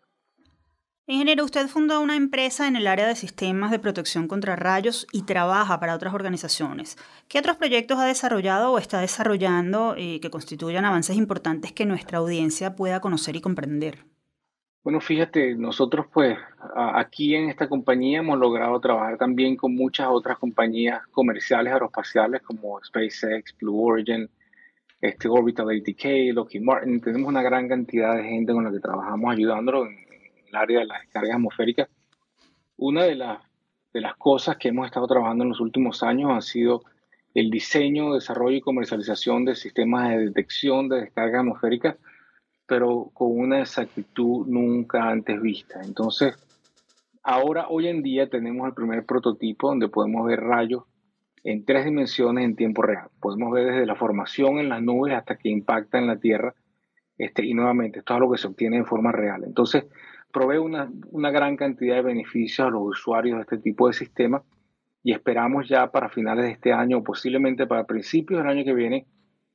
[1.07, 5.23] Ingeniero, usted fundó una empresa en el área de sistemas de protección contra rayos y
[5.23, 6.97] trabaja para otras organizaciones.
[7.29, 12.19] ¿Qué otros proyectos ha desarrollado o está desarrollando eh, que constituyan avances importantes que nuestra
[12.19, 14.05] audiencia pueda conocer y comprender?
[14.85, 16.37] Bueno, fíjate, nosotros pues
[16.75, 22.83] aquí en esta compañía hemos logrado trabajar también con muchas otras compañías comerciales aeroespaciales como
[22.83, 24.29] SpaceX, Blue Origin,
[25.03, 29.33] este Orbital ATK, Lockheed Martin, tenemos una gran cantidad de gente con la que trabajamos
[29.33, 29.99] ayudándolo en,
[30.47, 31.89] el área de las descargas atmosféricas.
[32.77, 33.43] Una de las,
[33.93, 36.83] de las cosas que hemos estado trabajando en los últimos años ha sido
[37.35, 41.97] el diseño, desarrollo y comercialización de sistemas de detección de descargas atmosféricas,
[42.67, 45.81] pero con una exactitud nunca antes vista.
[45.83, 46.37] Entonces,
[47.25, 50.85] ahora, hoy en día, tenemos el primer prototipo donde podemos ver rayos
[51.45, 53.09] en tres dimensiones en tiempo real.
[53.21, 56.55] Podemos ver desde la formación en las nubes hasta que impacta en la Tierra.
[57.19, 59.45] Este, y nuevamente, esto es algo que se obtiene de forma real.
[59.45, 59.85] Entonces,
[60.33, 64.43] provee una, una gran cantidad de beneficios a los usuarios de este tipo de sistemas
[65.03, 68.75] y esperamos ya para finales de este año o posiblemente para principios del año que
[68.75, 69.07] viene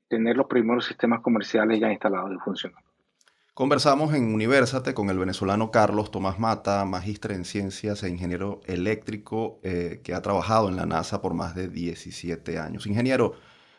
[0.07, 2.86] tener los primeros sistemas comerciales ya instalados y funcionando.
[3.57, 9.59] Conversamos en Universate con el venezolano Carlos Tomás Mata, magíster en ciencias e ingeniero eléctrico
[9.63, 12.85] eh, que ha trabajado en la NASA por más de 17 años.
[12.85, 13.33] Ingeniero,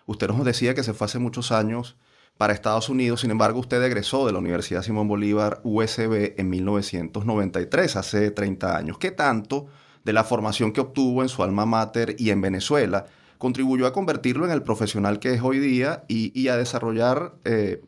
[0.05, 1.97] usted nos decía que se fue hace muchos años
[2.37, 7.95] para Estados Unidos, sin embargo usted egresó de la Universidad Simón Bolívar USB en 1993,
[7.95, 8.99] hace 30 años.
[8.99, 9.69] ¿Qué tanto
[10.03, 13.07] de la formación que obtuvo en su alma mater y en Venezuela
[13.39, 17.81] contribuyó a convertirlo en el profesional que es hoy día y, a desarrollar eh,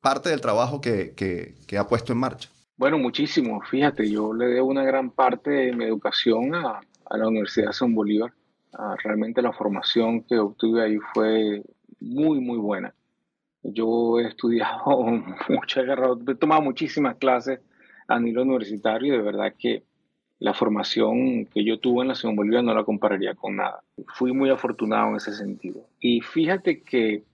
[0.00, 2.48] parte del trabajo que, ha puesto en marcha?
[2.76, 3.60] Bueno, muchísimo.
[3.62, 6.80] Fíjate, yo le debo una gran parte de mi educación a,
[7.10, 8.32] la Universidad de San Bolívar.
[8.74, 11.62] Ah, realmente la formación que obtuve ahí fue
[12.00, 12.94] muy, muy buena.
[13.62, 14.84] Yo he estudiado
[15.48, 17.60] mucho, he, he tomado muchísimas clases
[18.06, 19.82] a nivel universitario y de verdad que
[20.38, 23.82] la formación que yo tuve en la Simón Bolívar no la compararía con nada.
[24.14, 25.86] Fui muy afortunado en ese sentido.
[26.00, 27.24] Y fíjate que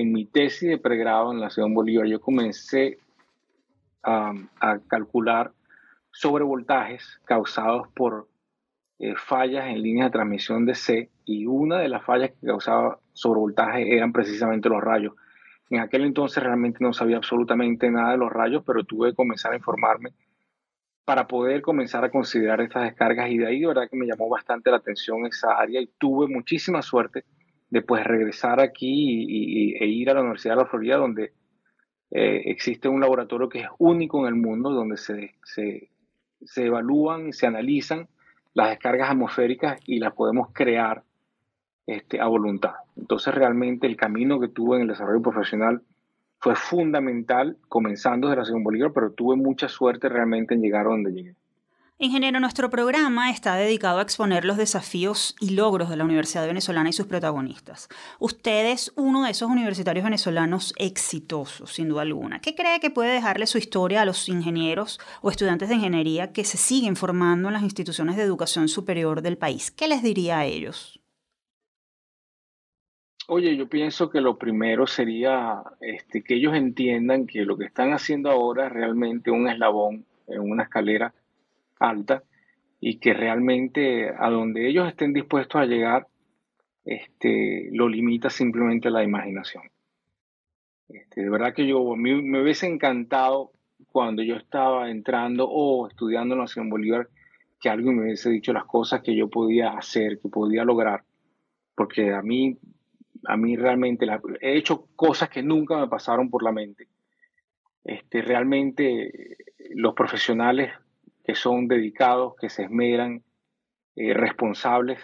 [0.00, 2.98] en mi tesis de pregrado en la Simón Bolívar yo comencé
[4.02, 5.52] a calcular
[6.12, 8.28] sobrevoltajes causados por
[9.00, 12.98] eh, fallas en líneas de transmisión de C y una de las fallas que causaba
[13.12, 15.14] sobrevoltaje eran precisamente los rayos.
[15.70, 19.52] En aquel entonces realmente no sabía absolutamente nada de los rayos, pero tuve que comenzar
[19.52, 20.14] a informarme
[21.04, 24.28] para poder comenzar a considerar estas descargas y de ahí de verdad que me llamó
[24.28, 27.24] bastante la atención esa área y tuve muchísima suerte
[27.70, 31.32] de pues regresar aquí y, e ir a la Universidad de la Florida donde
[32.10, 35.90] eh, existe un laboratorio que es único en el mundo donde se, se,
[36.44, 38.08] se evalúan y se analizan
[38.54, 41.02] las descargas atmosféricas y las podemos crear
[41.86, 42.74] este, a voluntad.
[42.96, 45.82] Entonces realmente el camino que tuve en el desarrollo profesional
[46.40, 50.90] fue fundamental comenzando desde la Simón Bolívar, pero tuve mucha suerte realmente en llegar a
[50.90, 51.34] donde llegué.
[52.00, 56.90] Ingeniero, nuestro programa está dedicado a exponer los desafíos y logros de la Universidad Venezolana
[56.90, 57.88] y sus protagonistas.
[58.20, 62.40] Usted es uno de esos universitarios venezolanos exitosos, sin duda alguna.
[62.40, 66.44] ¿Qué cree que puede dejarle su historia a los ingenieros o estudiantes de ingeniería que
[66.44, 69.72] se siguen formando en las instituciones de educación superior del país?
[69.72, 71.00] ¿Qué les diría a ellos?
[73.26, 77.92] Oye, yo pienso que lo primero sería este, que ellos entiendan que lo que están
[77.92, 81.12] haciendo ahora es realmente un eslabón en una escalera
[81.80, 82.22] alta
[82.80, 86.06] y que realmente a donde ellos estén dispuestos a llegar,
[86.84, 89.64] este, lo limita simplemente la imaginación.
[90.88, 93.52] Este, de verdad que yo me, me hubiese encantado
[93.92, 97.08] cuando yo estaba entrando o estudiando en la Nación Bolívar
[97.60, 101.02] que alguien me hubiese dicho las cosas que yo podía hacer, que podía lograr,
[101.74, 102.56] porque a mí
[103.26, 104.06] a mí realmente
[104.40, 106.88] he hecho cosas que nunca me pasaron por la mente.
[107.84, 109.36] Este, realmente
[109.70, 110.70] los profesionales
[111.28, 113.22] que son dedicados, que se esmeran,
[113.94, 114.98] eh, responsables,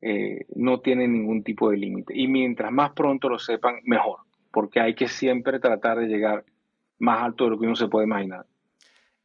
[0.00, 2.16] eh, no tienen ningún tipo de límite.
[2.16, 4.18] Y mientras más pronto lo sepan, mejor,
[4.52, 6.44] porque hay que siempre tratar de llegar
[7.00, 8.46] más alto de lo que uno se puede imaginar.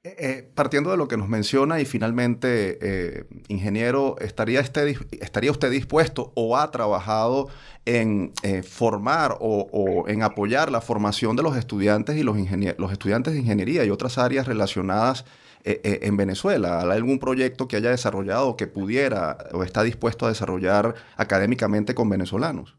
[0.04, 6.32] Eh, partiendo de lo que nos menciona y finalmente, ingeniero, ¿estaría, este, ¿estaría usted dispuesto
[6.34, 7.50] o ha trabajado
[7.86, 12.36] en formar o, en apoyar la formación de los estudiantes y los,
[12.80, 15.24] los estudiantes de ingeniería y otras áreas relacionadas
[15.66, 16.82] en Venezuela?
[16.82, 22.10] ¿Hay algún proyecto que haya desarrollado que pudiera o está dispuesto a desarrollar académicamente con
[22.10, 22.78] venezolanos?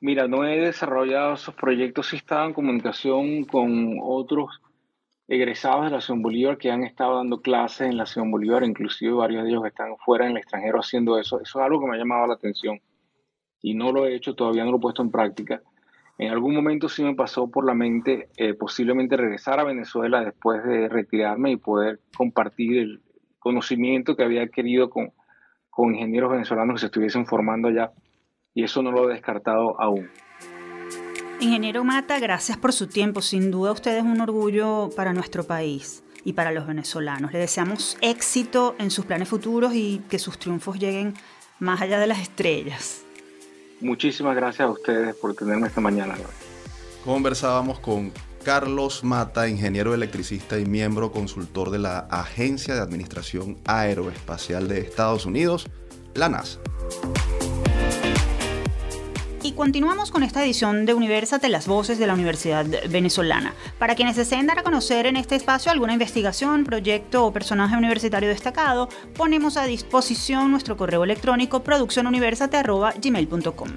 [0.00, 4.60] Mira, no he desarrollado esos proyectos, sí estaba en comunicación con otros
[5.28, 9.12] egresados de la Ciudad Bolívar que han estado dando clases en la Ciudad Bolívar, inclusive
[9.12, 11.40] varios de ellos que están fuera en el extranjero haciendo eso.
[11.40, 12.80] Eso es algo que me ha llamado la atención
[13.62, 15.62] y no lo he hecho, todavía no lo he puesto en práctica.
[16.18, 20.62] En algún momento sí me pasó por la mente eh, posiblemente regresar a Venezuela después
[20.64, 23.02] de retirarme y poder compartir el
[23.40, 25.12] conocimiento que había adquirido con,
[25.70, 27.92] con ingenieros venezolanos que se estuviesen formando allá
[28.54, 30.08] y eso no lo he descartado aún.
[31.40, 33.20] Ingeniero Mata, gracias por su tiempo.
[33.20, 37.32] Sin duda usted es un orgullo para nuestro país y para los venezolanos.
[37.32, 41.14] Le deseamos éxito en sus planes futuros y que sus triunfos lleguen
[41.58, 43.03] más allá de las estrellas.
[43.80, 46.14] Muchísimas gracias a ustedes por tenerme esta mañana.
[47.04, 48.12] Conversábamos con
[48.44, 55.26] Carlos Mata, ingeniero electricista y miembro consultor de la Agencia de Administración Aeroespacial de Estados
[55.26, 55.66] Unidos,
[56.14, 56.60] la NASA.
[59.56, 63.54] Continuamos con esta edición de Universate, las voces de la Universidad Venezolana.
[63.78, 68.28] Para quienes deseen dar a conocer en este espacio alguna investigación, proyecto o personaje universitario
[68.28, 73.68] destacado, ponemos a disposición nuestro correo electrónico produccionuniversate.gmail.com.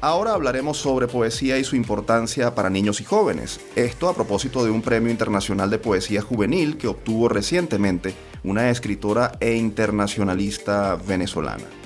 [0.00, 3.60] Ahora hablaremos sobre poesía y su importancia para niños y jóvenes.
[3.76, 8.12] Esto a propósito de un premio internacional de poesía juvenil que obtuvo recientemente
[8.42, 11.81] una escritora e internacionalista venezolana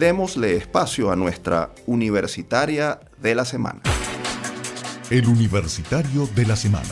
[0.00, 3.82] démosle espacio a nuestra universitaria de la semana.
[5.10, 6.88] El universitario de la semana.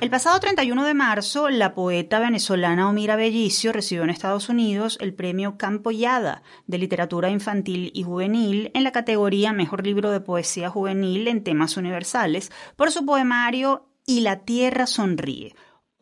[0.00, 5.12] El pasado 31 de marzo, la poeta venezolana Omira Bellicio recibió en Estados Unidos el
[5.12, 11.28] premio Campoyada de literatura infantil y juvenil en la categoría Mejor libro de poesía juvenil
[11.28, 15.54] en temas universales por su poemario Y la tierra sonríe,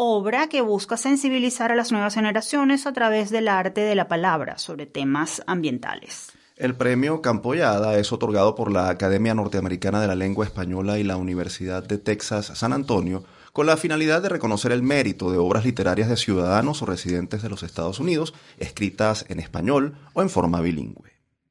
[0.02, 4.56] obra que busca sensibilizar a las nuevas generaciones a través del arte de la palabra
[4.56, 6.32] sobre temas ambientales.
[6.56, 11.18] El premio Campoyada es otorgado por la Academia Norteamericana de la Lengua Española y la
[11.18, 16.08] Universidad de Texas San Antonio con la finalidad de reconocer el mérito de obras literarias
[16.08, 21.09] de ciudadanos o residentes de los Estados Unidos escritas en español o en forma bilingüe.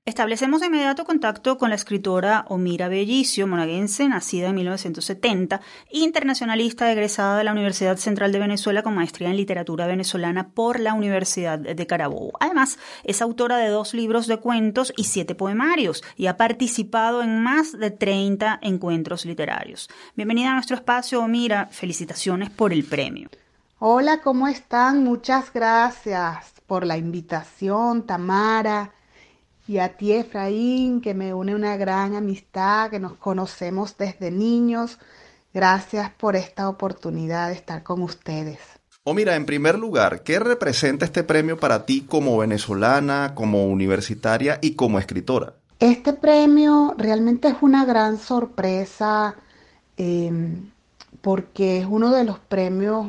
[0.10, 7.38] Establecemos de inmediato contacto con la escritora Omira Bellicio, monaguense, nacida en 1970, internacionalista egresada
[7.38, 11.86] de la Universidad Central de Venezuela con maestría en literatura venezolana por la Universidad de
[11.86, 12.32] Carabobo.
[12.40, 17.44] Además, es autora de dos libros de cuentos y siete poemarios y ha participado en
[17.44, 19.92] más de 30 encuentros literarios.
[20.16, 21.68] Bienvenida a nuestro espacio, Omira.
[21.68, 23.30] Felicitaciones por el premio.
[23.78, 25.04] Hola, ¿cómo están?
[25.04, 28.94] Muchas gracias por la invitación, Tamara
[29.70, 34.98] y a ti Efraín, que me une una gran amistad, que nos conocemos desde niños.
[35.54, 38.58] Gracias por esta oportunidad de estar con ustedes.
[39.04, 43.68] O oh, mira, en primer lugar, ¿qué representa este premio para ti como venezolana, como
[43.68, 45.54] universitaria y como escritora?
[45.80, 49.36] Este premio realmente es una gran sorpresa
[49.98, 50.72] em,
[51.22, 53.06] porque es uno de los premios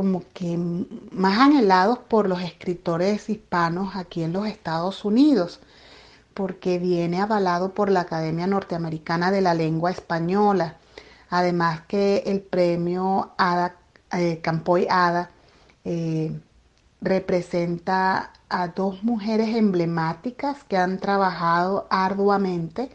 [0.00, 0.56] como que
[1.12, 5.60] más anhelados por los escritores hispanos aquí en los Estados Unidos,
[6.32, 10.78] porque viene avalado por la Academia Norteamericana de la Lengua Española.
[11.28, 13.76] Además que el premio Ada,
[14.12, 15.32] eh, Campoy Ada
[15.84, 16.32] eh,
[17.02, 22.88] representa a dos mujeres emblemáticas que han trabajado arduamente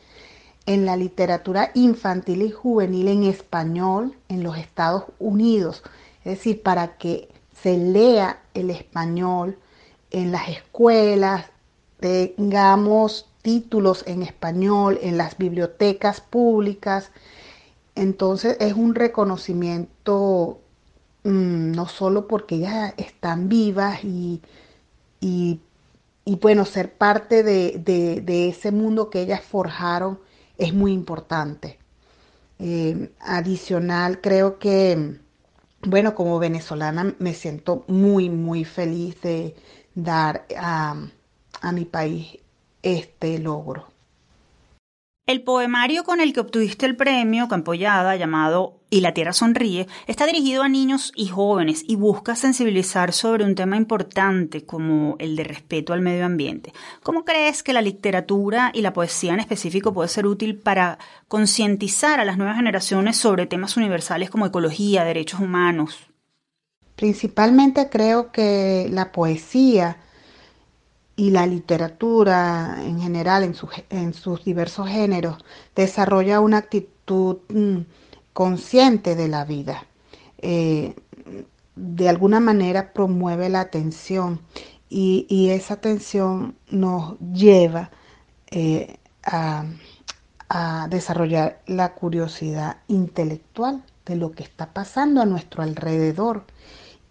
[0.66, 5.84] en la literatura infantil y juvenil en español en los Estados Unidos
[6.26, 7.30] es decir, para que
[7.62, 9.60] se lea el español
[10.10, 11.46] en las escuelas,
[12.00, 17.12] tengamos títulos en español en las bibliotecas públicas.
[17.94, 20.60] Entonces es un reconocimiento
[21.24, 24.42] mm, no solo porque ellas están vivas y,
[25.22, 25.60] y,
[26.42, 30.20] bueno, ser parte de, ese mundo que ellas forjaron
[30.58, 31.78] es muy importante.
[32.58, 35.20] Eh, adicional, creo que
[35.86, 39.56] bueno, como venezolana me siento muy, muy feliz de
[39.94, 40.96] dar a,
[41.74, 42.40] mi país
[42.84, 43.88] este logro.
[45.28, 50.28] El poemario con el que obtuviste el premio Campoyada, llamado Y la Tierra Sonríe, está
[50.28, 55.44] dirigido a niños y jóvenes y busca sensibilizar sobre un tema importante como el de
[55.44, 56.74] respeto al medio ambiente.
[57.02, 62.20] ¿Cómo crees que la literatura y la poesía en específico puede ser útil para concientizar
[62.20, 66.12] a las nuevas generaciones sobre temas universales como ecología, derechos humanos?
[66.96, 69.98] Principalmente creo que la poesía
[71.16, 73.44] y la literatura en general,
[73.90, 75.38] en, sus diversos géneros,
[75.76, 77.80] desarrolla una actitud mm,
[78.34, 79.86] consciente de la vida.
[80.40, 80.96] Eh,
[81.76, 84.42] de alguna manera promueve la atención
[84.90, 87.92] y, esa atención nos lleva
[88.52, 89.66] eh, a,
[90.50, 96.46] a desarrollar la curiosidad intelectual de lo que está pasando a nuestro alrededor.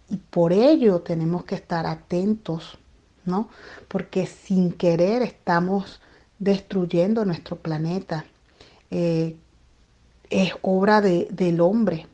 [0.09, 2.77] Y por ello tenemos que estar atentos
[3.25, 3.49] ¿no?
[3.87, 6.01] Porque sin querer estamos
[6.39, 8.25] destruyendo nuestro planeta.
[8.91, 9.35] Eh,
[10.29, 12.07] es obra del hombre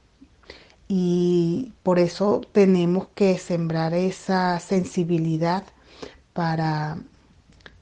[0.88, 5.64] y por eso tenemos que sembrar esa sensibilidad
[6.34, 6.98] para,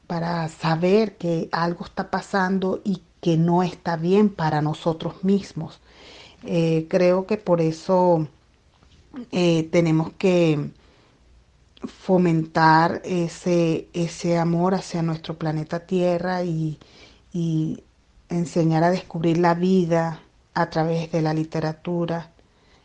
[0.08, 5.80] para saber que algo está pasando y que no está bien para nosotros mismos.
[6.44, 8.28] Eh, creo que por eso
[9.32, 10.70] eh, tenemos que
[11.88, 16.80] fomentar ese, ese amor hacia nuestro planeta Tierra y,
[18.30, 20.22] enseñar a descubrir la vida
[20.54, 22.32] a través de la literatura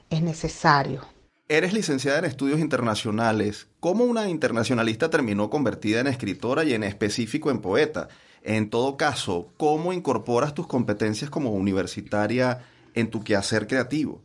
[0.08, 1.02] es necesario.
[1.48, 3.66] Eres licenciada en estudios internacionales.
[3.80, 8.08] ¿Cómo una internacionalista terminó convertida en escritora y en específico en poeta?
[8.42, 12.64] En todo caso, ¿cómo incorporas tus competencias como universitaria
[12.94, 14.22] en tu quehacer creativo?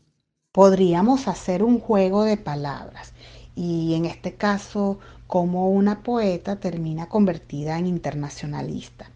[0.53, 3.13] Podríamos hacer un juego de palabras
[3.60, 9.12] y en este caso, cómo una poeta termina convertida en internacionalista.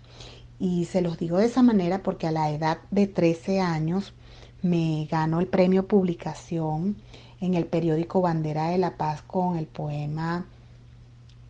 [0.59, 4.13] Y se los digo de esa manera porque a la edad de 13 años
[4.61, 6.97] me ganó el premio publicación
[7.39, 10.45] en el periódico Bandera de la Paz con el poema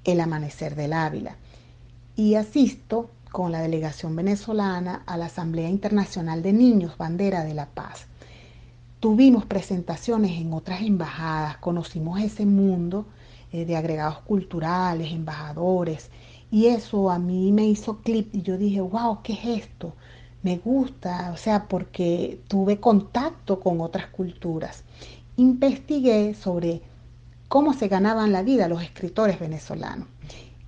[0.03, 1.35] El Amanecer del Ávila.
[2.15, 7.65] Y asisto con la delegación venezolana a la Asamblea Internacional de Niños Bandera de la
[7.65, 8.05] Paz.
[9.03, 13.05] Tuvimos presentaciones en otras embajadas, conocimos ese mundo
[13.51, 16.09] eh, de agregados culturales, embajadores,
[16.49, 19.93] y eso a mí me hizo clip y yo dije, wow, ¿qué es esto?
[20.41, 24.85] Me gusta, o sea, porque tuve contacto con otras culturas.
[25.35, 26.81] Investigué sobre
[27.49, 30.07] cómo se ganaban la vida los escritores venezolanos.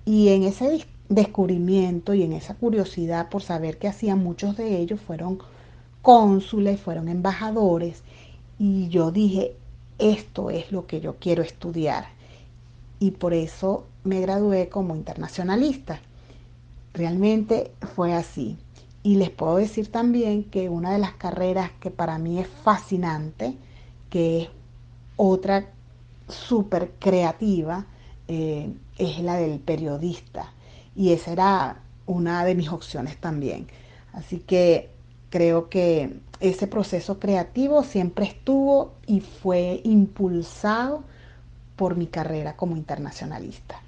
[0.04, 5.00] Y en ese descubrimiento y en esa curiosidad por saber qué hacían muchos de ellos,
[5.00, 5.38] fueron
[6.02, 8.02] cónsules, fueron embajadores.
[8.58, 9.56] Y yo dije,
[9.98, 12.16] esto es lo que yo quiero estudiar
[12.98, 16.00] y por eso me gradué como internacionalista.
[16.94, 18.56] Realmente fue así.
[19.02, 23.54] Y les puedo decir también que una de las carreras que para mí es fascinante,
[24.10, 24.48] que es
[25.16, 25.68] otra
[26.28, 27.86] súper creativa,
[28.28, 30.52] eh, es la del periodista.
[30.96, 33.68] Y esa era una de mis opciones también.
[34.12, 34.90] Así que
[35.30, 41.04] creo que ese proceso creativo siempre estuvo y fue impulsado
[41.76, 43.82] por mi carrera como internacionalista.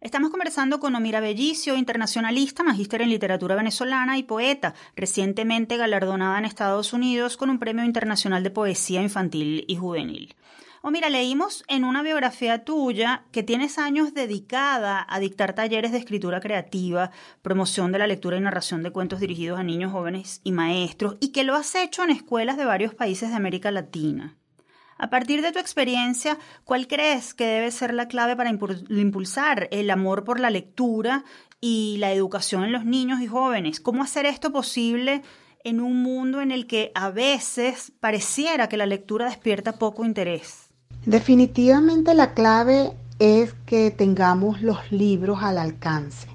[0.00, 6.44] Estamos conversando con Omira Bellicio, internacionalista, magíster en literatura venezolana y poeta, recientemente galardonada en
[6.44, 10.36] Estados Unidos con un premio internacional de poesía infantil y juvenil.
[10.80, 16.38] Omira, leímos en una biografía tuya que tienes años dedicada a dictar talleres de escritura
[16.38, 17.10] creativa,
[17.42, 21.32] promoción de la lectura y narración de cuentos dirigidos a niños, jóvenes y maestros, y
[21.32, 24.36] que lo has hecho en escuelas de varios países de América Latina.
[24.98, 29.90] A partir de tu experiencia, ¿cuál crees que debe ser la clave para impulsar el
[29.90, 31.24] amor por la lectura
[31.60, 33.80] y la educación en los niños y jóvenes?
[33.80, 35.22] ¿Cómo hacer esto posible
[35.64, 40.67] en un mundo en el que a veces pareciera que la lectura despierta poco interés?
[41.08, 46.28] Definitivamente la clave es que tengamos los libros al alcance.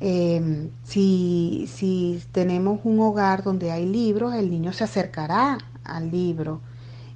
[0.00, 6.60] Eh, si, si tenemos un hogar donde hay libros, el niño se acercará al libro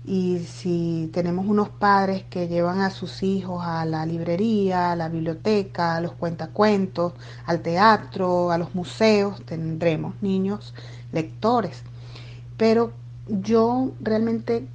[0.06, 5.10] y si tenemos unos padres que llevan a sus hijos a la librería, a la
[5.10, 7.12] biblioteca, a los cuentacuentos,
[7.44, 10.72] al teatro, a los museos, tendremos niños
[11.12, 11.82] lectores.
[12.56, 12.92] Pero
[13.28, 14.66] yo realmente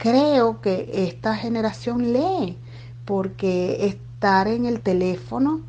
[0.00, 2.56] creo que esta generación lee,
[3.04, 5.60] porque estar en el teléfono,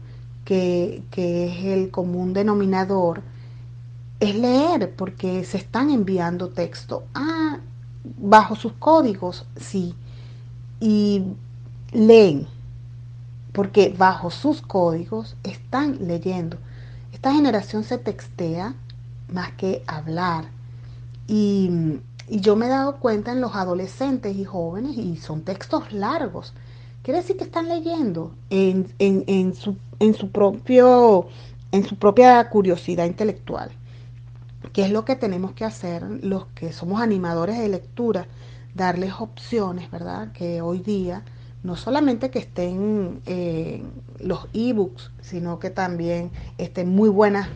[0.45, 3.23] que, que es el común denominador,
[4.21, 7.03] es leer, porque se están enviando texto.
[7.13, 7.59] Ah,
[8.21, 9.95] bajo sus códigos, sí,
[10.79, 11.23] y
[11.91, 12.47] leen,
[13.51, 16.57] porque bajo sus códigos están leyendo.
[17.11, 18.75] Esta generación se textea
[19.27, 20.45] más que hablar.
[21.27, 21.99] Y,
[22.39, 26.53] yo me he dado cuenta en los adolescentes y jóvenes, y son textos largos.
[27.03, 31.27] Quiere decir que están leyendo en, en, su, en, su propio,
[31.71, 33.71] en su propia curiosidad intelectual.
[34.71, 38.27] ¿Qué es lo que tenemos que hacer los que somos animadores de lectura?
[38.75, 40.31] Darles opciones, ¿verdad?
[40.31, 41.25] Que hoy día
[41.63, 43.83] no solamente que estén eh,
[44.19, 47.49] los ebooks, sino que también estén muy buenas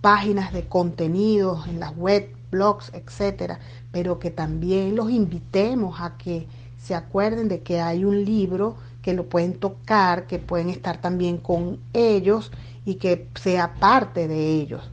[0.00, 3.58] páginas de contenidos en las web, blogs, etcétera,
[3.92, 6.46] pero que también los invitemos a que
[6.78, 11.38] se acuerden de que hay un libro que lo pueden tocar, que pueden estar también
[11.38, 12.52] con ellos
[12.84, 14.90] y que sea parte de ellos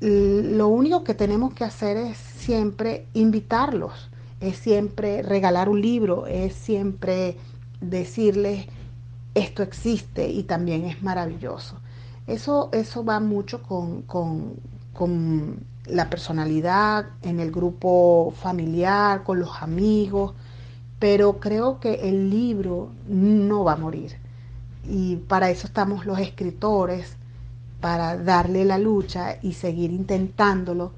[0.00, 6.54] lo único que tenemos que hacer es siempre invitarlos, es siempre regalar un libro, es
[6.54, 7.36] siempre
[7.80, 8.66] decirles
[9.34, 11.80] esto existe y también es maravilloso.
[12.26, 14.54] Eso, eso va mucho con, con,
[14.92, 20.34] con la personalidad, en el grupo familiar, con los amigos,
[20.98, 24.16] pero creo que el libro no va a morir.
[24.88, 27.16] Y para eso estamos los escritores,
[27.80, 30.92] para darle la lucha y seguir intentándolo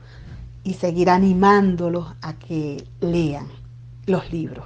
[0.62, 3.48] y seguir animándolos a que lean
[4.06, 4.64] los libros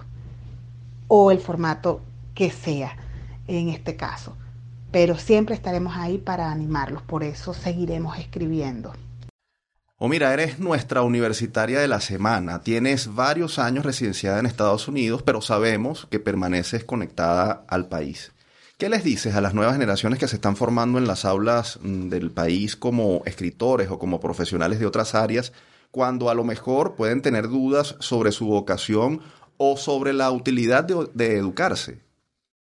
[1.09, 2.01] o el formato
[2.35, 2.97] que sea
[3.47, 4.37] en este caso.
[4.91, 8.93] Pero siempre estaremos ahí para animarlos, por eso seguiremos escribiendo.
[10.05, 12.61] O mira, eres nuestra universitaria de la semana.
[12.61, 18.31] Tienes varios años residenciada en Estados Unidos, pero sabemos que permaneces conectada al país.
[18.77, 22.11] ¿Qué les dices a las nuevas generaciones que se están formando en las aulas mm,
[22.11, 25.55] del país como escritores o como profesionales de otras áreas,
[25.91, 29.23] cuando a lo mejor pueden tener dudas sobre su vocación
[29.57, 31.99] o sobre la utilidad de, educarse?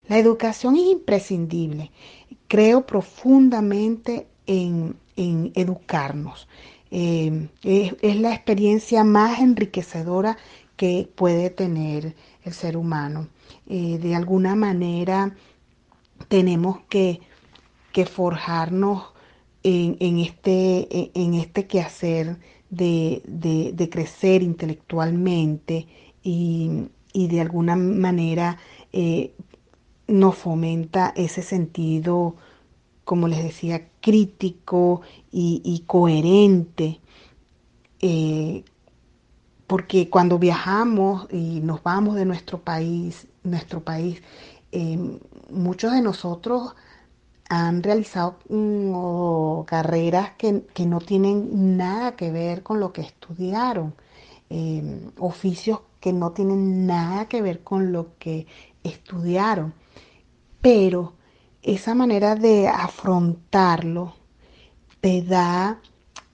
[0.09, 1.93] La educación es imprescindible.
[2.49, 6.49] Creo profundamente en, educarnos.
[6.91, 10.37] Eh, es, la experiencia más enriquecedora
[10.77, 12.15] que puede tener
[12.45, 13.29] el ser humano.
[13.69, 15.35] Eh, de alguna manera
[16.29, 17.21] tenemos que,
[18.13, 19.15] forjarnos
[19.63, 22.37] en, este, en este quehacer
[22.71, 25.87] de, de, crecer intelectualmente
[26.23, 28.59] y, de alguna manera
[28.93, 29.33] eh,
[30.07, 32.37] nos fomenta ese sentido,
[33.07, 35.01] como les decía, crítico
[35.33, 37.01] y, coherente.
[38.01, 38.63] Eh,
[39.67, 44.23] porque cuando viajamos y nos vamos de nuestro país, nuestro país
[44.73, 46.75] Em, muchos de nosotros
[47.49, 53.95] han realizado mm, carreras que, no tienen nada que ver con lo que estudiaron,
[54.51, 58.47] em, oficios que no tienen nada que ver con lo que
[58.85, 59.73] estudiaron,
[60.61, 61.15] pero
[61.67, 64.15] esa manera de afrontarlo
[65.01, 65.81] te da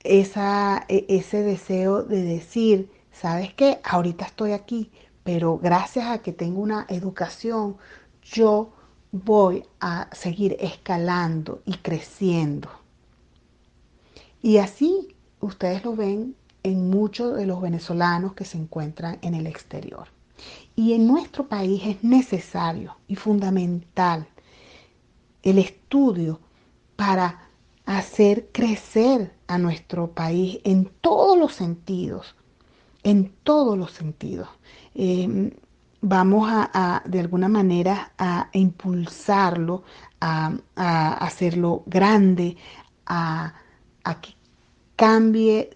[0.05, 3.81] esa, e, ese deseo de decir, ¿sabes qué?
[3.83, 4.91] Ahorita estoy aquí,
[5.25, 7.79] pero gracias a que tengo una educación,
[8.23, 8.73] yo
[9.11, 12.69] voy a seguir escalando y creciendo.
[14.43, 19.47] Y así ustedes lo ven en muchos de los venezolanos que se encuentran en el
[19.47, 20.09] exterior.
[20.77, 24.27] Y en nuestro país es necesario y fundamental
[25.43, 26.41] el estudio
[26.97, 27.49] para
[27.87, 32.35] hacer crecer a nuestro país en todos los sentidos,
[33.03, 34.49] en todos los sentidos.
[34.95, 35.53] Eh,
[36.01, 39.85] vamos a, de alguna manera a impulsarlo,
[40.21, 42.57] a, hacerlo grande,
[43.07, 43.55] a,
[44.05, 44.35] a que
[44.97, 45.71] cambie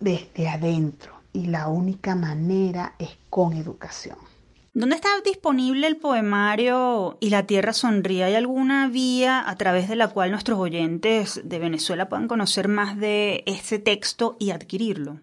[0.00, 1.14] desde adentro.
[1.32, 4.29] Y la única manera es con educación.
[4.72, 8.22] ¿Dónde está disponible el poemario Y la Tierra Sonríe?
[8.22, 12.96] ¿Hay alguna vía a través de la cual nuestros oyentes de Venezuela puedan conocer más
[12.96, 15.18] de ese texto y adquirirlo?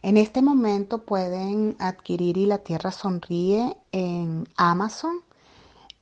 [0.00, 5.16] En este momento pueden adquirir Y la Tierra Sonríe en Amazon.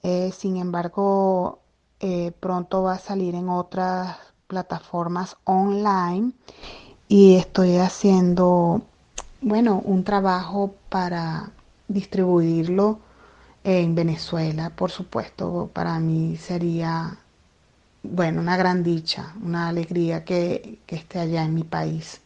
[0.04, 1.58] Eh, sin embargo,
[1.98, 6.30] eh, pronto va a salir en otras plataformas online
[7.08, 8.82] y estoy haciendo,
[9.40, 11.50] bueno, un trabajo para
[11.92, 13.00] distribuirlo
[13.64, 17.18] en Venezuela, por supuesto, para mí sería,
[18.02, 22.20] bueno, una gran dicha, una alegría que, que esté allá en mi país.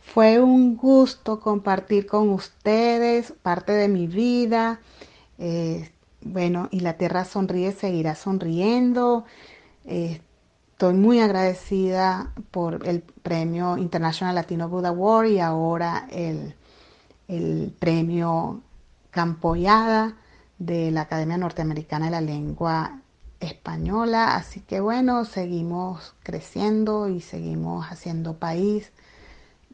[0.00, 4.80] Fue un gusto compartir con ustedes parte de mi vida.
[5.38, 5.90] Eh,
[6.22, 9.24] bueno, y la tierra sonríe, seguirá sonriendo.
[9.84, 10.20] Eh,
[10.72, 16.54] estoy muy agradecida por el premio International Latino Buddha Award y ahora el,
[17.28, 18.62] el premio
[19.16, 20.14] Campoyada
[20.58, 23.00] de la Academia Norteamericana de la Lengua
[23.40, 24.36] Española.
[24.36, 28.92] Así que bueno, seguimos creciendo y seguimos haciendo país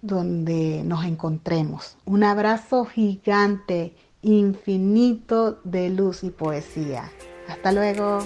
[0.00, 1.96] donde nos encontremos.
[2.04, 7.10] Un abrazo gigante, infinito de luz y poesía.
[7.48, 8.20] Hasta luego.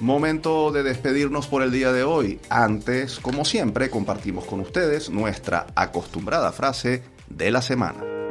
[0.00, 2.38] Momento de despedirnos por el día de hoy.
[2.50, 8.25] Antes, como siempre, compartimos con ustedes nuestra acostumbrada frase de la semana.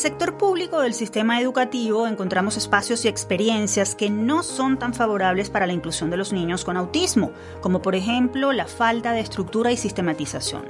[0.00, 5.66] Sector público del sistema educativo encontramos espacios y experiencias que no son tan favorables para
[5.66, 9.76] la inclusión de los niños con autismo, como por ejemplo la falta de estructura y
[9.76, 10.64] sistematización.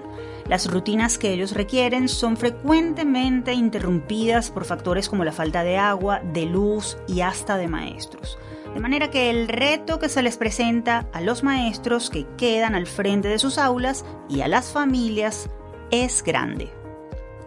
[0.49, 6.21] Las rutinas que ellos requieren son frecuentemente interrumpidas por factores como la falta de agua,
[6.25, 8.37] de luz y hasta de maestros.
[8.75, 12.89] De manera que el reto que se les presenta a los maestros que quedan al
[12.89, 15.49] frente de sus aulas y a las familias
[15.93, 16.80] es grande.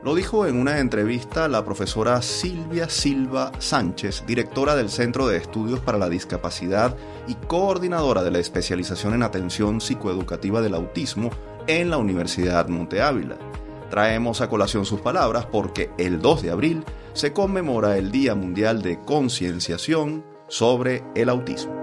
[0.04, 5.80] Lo dijo en una entrevista la profesora Silvia Silva Sánchez, directora del Centro de Estudios
[5.80, 11.32] para la Discapacidad y coordinadora de la especialización en atención psicoeducativa del autismo,
[11.68, 13.38] en la Universidad Monte Ávila.
[13.89, 16.84] Traemos a colación sus palabras porque el 2 de abril
[17.14, 21.83] se conmemora el Día Mundial de Concienciación sobre el Autismo.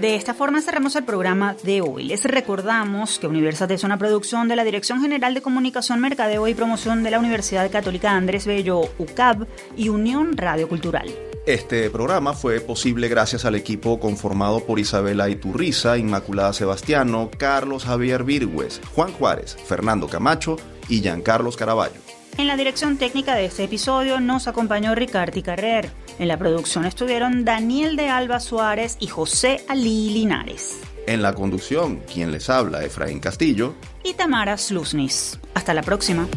[0.00, 2.04] De esta forma cerramos el programa de hoy.
[2.04, 6.54] Les recordamos que Universate es una producción de la Dirección General de Comunicación, Mercadeo y
[6.54, 11.12] Promoción de la Universidad Católica Andrés Bello, UCAB y Unión Radio Cultural.
[11.46, 18.22] Este programa fue posible gracias al equipo conformado por Isabela Iturriza, Inmaculada Sebastiano, Carlos Javier
[18.22, 22.07] Virgües, Juan Juárez, Fernando Camacho y Giancarlos Caraballo.
[22.38, 25.90] En la dirección técnica de este episodio nos acompañó Ricardo Carrer.
[26.20, 30.78] En la producción estuvieron Daniel de Alba Suárez y José Alí Linares.
[31.08, 33.74] En la conducción, quien les habla, Efraín Castillo
[34.04, 35.40] y Tamara Slusnis.
[35.54, 36.28] Hasta la próxima.